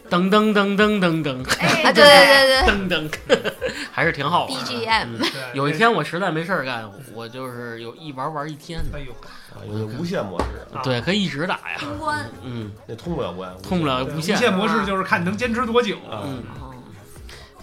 [0.09, 1.43] 噔噔噔噔噔噔，
[1.93, 3.51] 对对对，噔噔，
[3.91, 4.71] 还是挺好玩的。
[4.71, 5.07] BGM，、
[5.53, 8.79] 有一天我实在没事儿干，我就是有一玩玩一天。
[8.93, 11.77] 哎呦，有无限模式，对，可以一直打呀。
[11.79, 14.35] 通关，嗯，那通不了关，通不了无限。
[14.35, 15.97] 无限模式就是看你能坚持多久。
[16.11, 16.43] 嗯，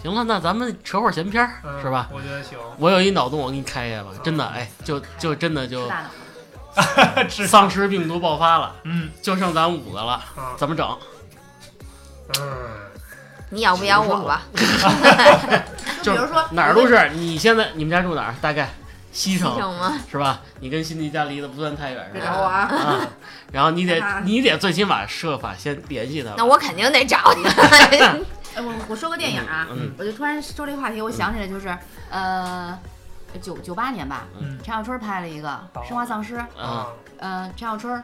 [0.01, 2.09] 行了，那咱们扯会儿闲篇儿是吧？
[2.13, 2.57] 我觉得行。
[2.77, 5.89] 我有一脑洞，我给你开开吧，真的，哎，就就真的就。
[7.47, 10.21] 丧尸病毒爆发了，嗯，就剩咱五个了，
[10.57, 10.85] 怎么整？
[12.39, 12.43] 嗯，
[13.49, 14.41] 你咬不咬我吧？
[16.01, 17.09] 就比如说哪儿都是。
[17.13, 18.35] 你现在你们家住哪儿？
[18.41, 18.69] 大概
[19.11, 19.97] 西西城城吗？
[20.11, 20.41] 是吧？
[20.59, 22.19] 你跟辛迪家离得不算太远是吧？
[22.19, 22.59] 别找我啊！
[22.67, 23.07] 啊，
[23.51, 26.31] 然后你得啊 你得最起码设法先联系他。
[26.37, 27.43] 那我肯定得找你。
[28.55, 31.75] 哎，我我说个电影啊，嗯我就突然说这个话题，我想起来就是，
[32.09, 32.77] 呃，
[33.41, 35.49] 九九八年吧，嗯陈小春拍了一个
[35.87, 36.85] 《生化丧尸》，嗯
[37.17, 38.01] 呃，陈小春，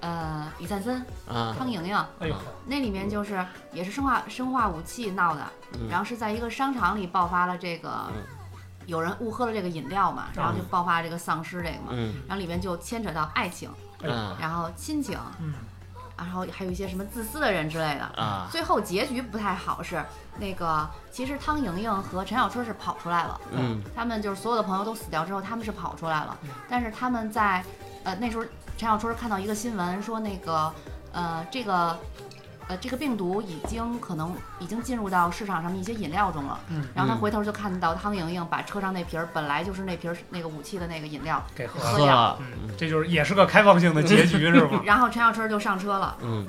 [0.00, 1.54] 呃，李灿森、啊。
[1.58, 2.34] 汤莹莹，哎呦，
[2.66, 5.44] 那里面就是也是生化生化武器闹的，
[5.74, 5.88] 嗯。
[5.88, 8.22] 然后是在一个商场里爆发了这个嗯，
[8.86, 12.14] 有人误喝了这个饮料嘛，然后就爆发这个丧尸这个嘛，嗯。
[12.28, 13.70] 然后里面就牵扯到爱情，
[14.02, 15.52] 嗯然后亲情，嗯，
[16.16, 18.04] 然后还有一些什么自私的人之类的。
[18.22, 18.46] 啊。
[18.50, 20.04] 最后结局不太好，是
[20.38, 23.82] 那个其实汤莹莹和陈小春是跑出来了，嗯。
[23.96, 26.36] 他们就是所有的朋友都死掉之后，他们是跑出来了。
[26.42, 27.64] 嗯，但是他们在
[28.04, 28.44] 呃那时候
[28.78, 30.72] 陈小春看到一个新闻说那个
[31.12, 31.98] 呃这个。
[32.70, 44.82] 呃，这个病毒已经可能已经进入到市场上的一些饮料中了，嗯然后他嗯回头就看到汤莹莹把车上那瓶儿本来就是那瓶儿那个武器的那个饮料给喝了，嗯，这就是也是个开放性的结局是吗？
[44.84, 46.46] 然后陈小春就上车了，嗯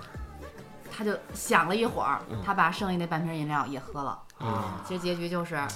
[0.92, 4.20] 他就想了一会儿嗯，他把剩下那半瓶饮料也喝了。
[4.42, 5.70] 嗯，其实结局就是哎，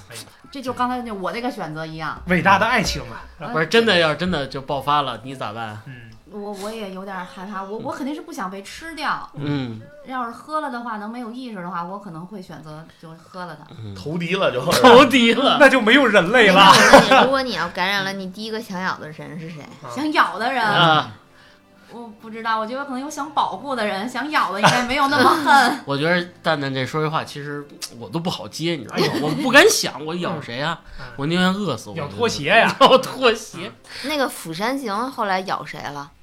[0.51, 3.01] 这就刚才那我那个选择一样，伟大的爱情
[3.39, 3.47] 啊！
[3.53, 5.79] 不是真的，要是真的就爆发了，你咋办？
[5.85, 9.29] 嗯，我我也有点害怕，我我肯定是不想被吃掉。
[9.35, 13.65] 嗯要是喝了的话，能没有意识的话，我可能会选择就喝了它。
[13.81, 16.73] 嗯，投敌了就投敌了，那就没有人类了。
[17.23, 19.63] 如果你要感染了，你第一个想咬的人是谁？
[19.95, 21.11] 想咬的人，啊！
[21.91, 25.79] 我不知道，我觉得可能有想保护的人，想咬的应该没有那么恨。
[25.85, 27.65] 我觉得蛋蛋这说实话，其实
[27.99, 29.19] 我都不好接，你知道吗？
[29.21, 31.05] 我不敢想，我咬谁啊嗯？
[31.17, 31.95] 我宁愿饿死我。
[31.95, 32.75] 咬拖鞋呀！
[32.81, 33.71] 咬拖鞋。
[34.05, 36.09] 那个《釜山行》后来咬谁了？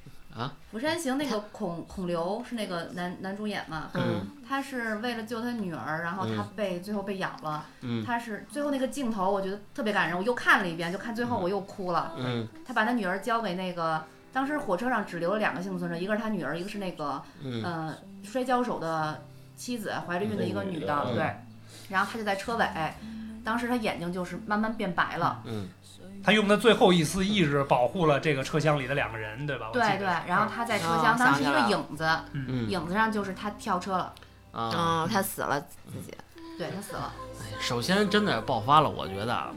[0.71, 4.27] 釜山行》那个孔孔刘是那个男男主演嘛，嗯。
[4.47, 7.65] 他是为了救他女儿，然后他被、最后被咬了。
[7.81, 8.03] 嗯。
[8.05, 12.13] 他是最后那个镜头，我觉得特别感人，我又看了一遍，就看最后我又哭了。
[12.17, 12.47] 嗯。
[12.65, 14.03] 他把他女儿交给那个，
[14.33, 17.63] 当时火车上只留了两个幸存者，一个是他女儿，一个是那个嗯。
[17.63, 19.23] 呃摔跤手的
[19.55, 21.15] 妻子，怀着孕的一个女的，嗯。
[21.15, 21.35] 对。
[21.89, 22.65] 然后他就在车尾，
[23.43, 25.67] 当时他眼睛就是慢慢变白了，嗯
[26.23, 29.69] 他用他最后一丝意志保护了这个车厢里的两个人，对吧？
[29.73, 30.07] 我记得对对。
[30.27, 34.13] 然后他在车哦厢，当时一个影子，嗯影子上就是他跳车了，
[34.51, 34.71] 啊。
[35.05, 36.13] 嗯，他死了自己。
[36.61, 37.11] 对他死了。
[37.59, 39.47] 首先真的爆发了，我觉得啊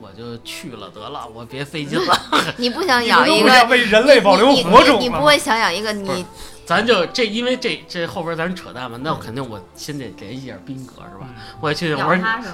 [0.00, 2.16] 我就去了得了，我别费劲 了，
[2.56, 6.24] 你不想养一个为人类保留你火种你你不会想养一个你
[6.64, 11.26] 咱就这，因为这这后边咱扯淡嘛，那我肯定我先得联系一下斌哥是吧？
[11.60, 12.10] 我也去，我说？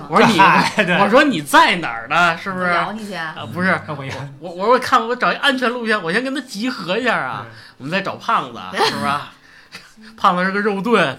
[0.09, 0.39] 我说你，
[1.01, 2.37] 我说你在哪儿呢？
[2.37, 2.73] 是不是？
[2.73, 3.15] 咬你去。
[3.15, 3.95] 啊，不是，我
[4.41, 7.47] 我我说看我找一安全路线，我先跟他集合一下啊，
[7.77, 9.33] 我们再找胖子，是吧？
[10.17, 11.17] 胖子是个肉盾，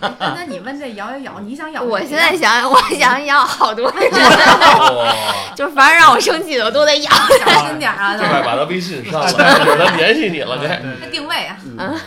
[0.00, 1.80] 那 那你问这咬咬咬，你想咬？
[1.82, 4.10] 我现在想，我想咬好多人，
[5.56, 7.10] 就是凡是让我生气的我都得咬。
[7.10, 8.16] 小心点儿啊！
[8.16, 10.68] 这快把他微信上了，让他联系你了，这
[11.00, 11.56] 这定位啊，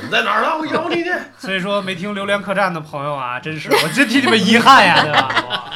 [0.01, 0.57] 你在哪儿呢？
[0.59, 1.11] 我咬你去。
[1.37, 5.71] 所以说没听《榴莲客栈》的朋友啊，真是我真替你们遗憾呀，对吧？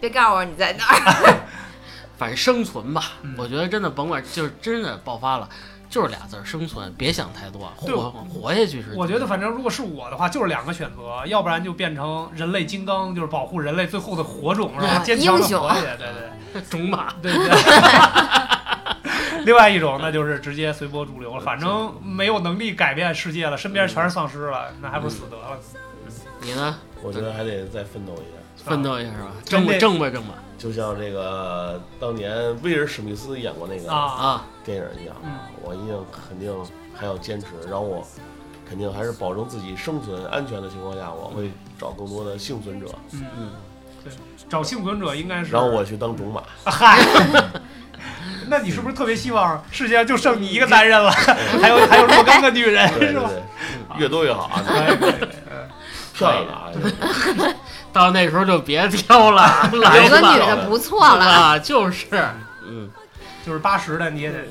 [0.00, 1.34] 别告诉我你在哪儿。
[2.16, 5.48] 反正生存吧，嗯我觉得真的甭管就是真的爆发了，
[5.94, 8.92] 就是俩字儿生存，别想太多，对活活下去是。
[8.96, 14.98] 我觉得反正如果是我的话，就是两个选择，要不然就变成人类金刚，就是保护人类最后的火种，是吧？
[15.04, 16.08] 坚强的英雄活下去，对
[16.52, 16.62] 对。
[16.62, 17.48] 种马，对对。
[19.44, 25.56] 另外一种，那就是直接随波逐流了，反正没有能力改变世界了，身边全是丧尸了，那还不如死得了。
[26.40, 26.76] 你呢？
[27.04, 29.30] 我觉得还得再奋斗一下，奋斗一下是吧？
[29.44, 32.32] 挣吧挣吧挣吧就像这个当年
[32.62, 34.46] 威尔史密斯演过那个啊，啊！
[34.64, 35.30] 电影一样，嗯
[35.62, 35.96] 我一定
[36.28, 36.54] 肯定
[36.94, 38.06] 还要坚持，然后我
[38.68, 43.50] 肯定还是保证自己生存安全的情况下，我会找更多的幸存者，嗯，嗯，
[44.02, 44.12] 对
[44.48, 45.52] 找幸存者应该是。
[45.52, 46.42] 然后我去当种马。
[46.64, 46.98] 嗨。
[48.46, 51.10] 那你是不是特别希望世界上就剩你一个男人了，
[51.60, 53.26] 还有还有若干个女人，对是吧？
[53.28, 53.36] 对
[53.96, 54.62] 对，越多越好啊，
[56.12, 57.54] 漂亮的啊！
[57.94, 59.42] 到那时候就别挑了，
[59.80, 62.06] 来有个女的不错了，啊，就是，
[62.66, 62.90] 嗯，
[63.46, 64.44] 就是八十的你也得。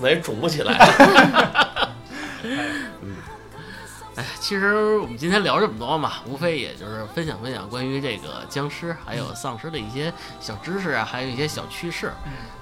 [0.00, 0.74] 那也肿不起来。
[4.16, 12.12] 哎，其实我们今天聊这么多嘛，无非也就是分享分享关于这个僵尸还有丧尸的一些小知识啊，还有一些小趣事。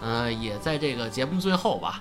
[0.01, 2.01] 呃，也在这个节目最后吧，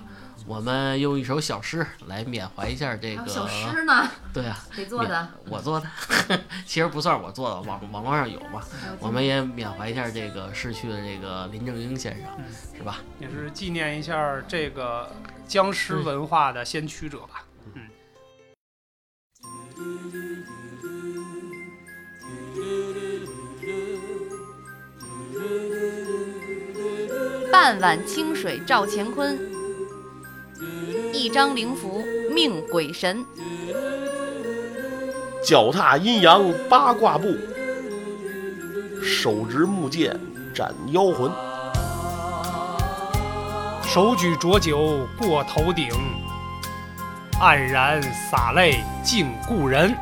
[0.51, 3.25] 我们用一首小诗来缅怀一下这个。
[3.25, 5.29] 小诗呢，对啊，谁做的？
[5.49, 5.89] 我做的，
[6.67, 8.61] 其实不算我做的，网网络上有嘛。
[8.99, 12.43] 我们也缅怀一下这个逝去的这个林正英先生，嗯
[12.75, 12.97] 是吧？
[13.17, 15.09] 也是纪念一下这个
[15.47, 17.45] 僵尸文化的先驱者吧。
[17.73, 17.87] 嗯
[27.49, 29.37] 半碗清水照乾坤，
[31.13, 32.03] 一张灵符
[32.33, 33.25] 命鬼神。
[35.43, 37.35] 脚踏阴阳八卦步，
[39.03, 40.17] 手执木剑
[40.53, 41.31] 斩妖魂。
[43.83, 45.89] 手举浊酒过头顶，
[47.41, 49.93] 黯然洒泪敬故人。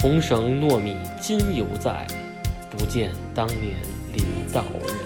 [0.00, 2.06] 红绳糯米今犹在，
[2.70, 3.76] 不见当年
[4.14, 4.99] 林道人。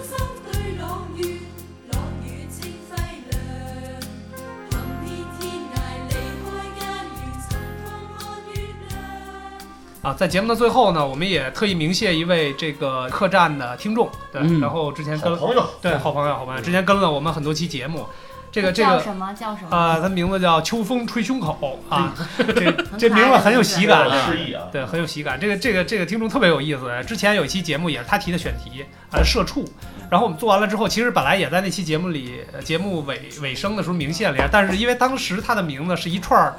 [10.05, 18.05] 啊，在节目的最后呢，我们也特意鸣谢一位这个客栈的听众，对，嗯然后之前跟好朋友，对好朋友好朋友，之前跟了我们很多期节目，
[18.51, 19.33] 这个这个叫什么？
[19.33, 19.75] 叫什么？
[19.75, 24.27] 啊，他名字叫秋风吹胸口啊，这很可爱这名字很有喜感有啊。
[24.27, 24.65] 诗意啊。
[24.71, 25.39] 对，很有喜感。
[25.39, 26.87] 这个这个这个听众特别有意思。
[27.07, 29.65] 之前有一期节目也是他提的选题，呃，社畜。
[30.11, 36.53] 然后我们做完了之后，其实本来也在那期节目里，呃节目尾尾声的时候明谢了一下，但是因为当时他的名字是一串儿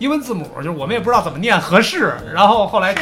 [0.00, 2.16] 英文字母，就是我们也不知道怎么念合适。
[2.34, 2.92] 然后后来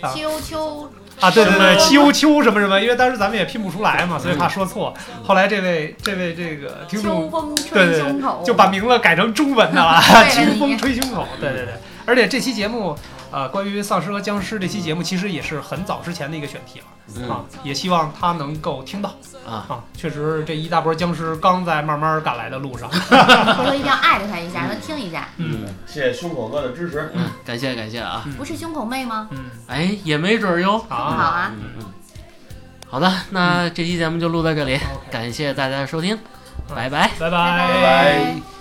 [0.00, 0.12] 啊。
[0.12, 0.90] 秋秋
[1.20, 4.94] 啊，对对对，什么秋秋什么什么，因为当时咱们也拼不出来嘛，所以怕说错。
[5.24, 11.26] 后来这位这位这个听秋众风对吹对胸口，就把名字改成中文的了，为了清风吹胸口。
[11.40, 11.74] 对对对，
[12.06, 12.96] 而且这期节目，
[13.32, 16.84] 呃，关于丧尸和僵尸这期节目，其实也是很早之前的一个选题了
[17.16, 17.28] 嗯。
[17.28, 19.12] 啊，也希望他能够听到
[19.48, 19.84] 啊，啊。
[19.96, 22.88] 确实，这一大波僵尸刚在慢慢赶来的路上。
[23.56, 25.28] 回头一定要艾特他一下，让他听一下。
[25.38, 27.10] 嗯谢谢胸口哥的支持。
[27.14, 29.28] 嗯，感谢感谢啊，不是胸口妹吗？
[29.32, 30.78] 嗯，哎，也没准儿哟。
[30.88, 31.84] 好好，啊，嗯嗯，
[32.88, 34.78] 好的，那这期节目就录到这里，
[35.10, 36.14] 感谢大家的收听，
[36.68, 37.10] 嗯拜拜。
[37.18, 38.57] 拜拜拜拜。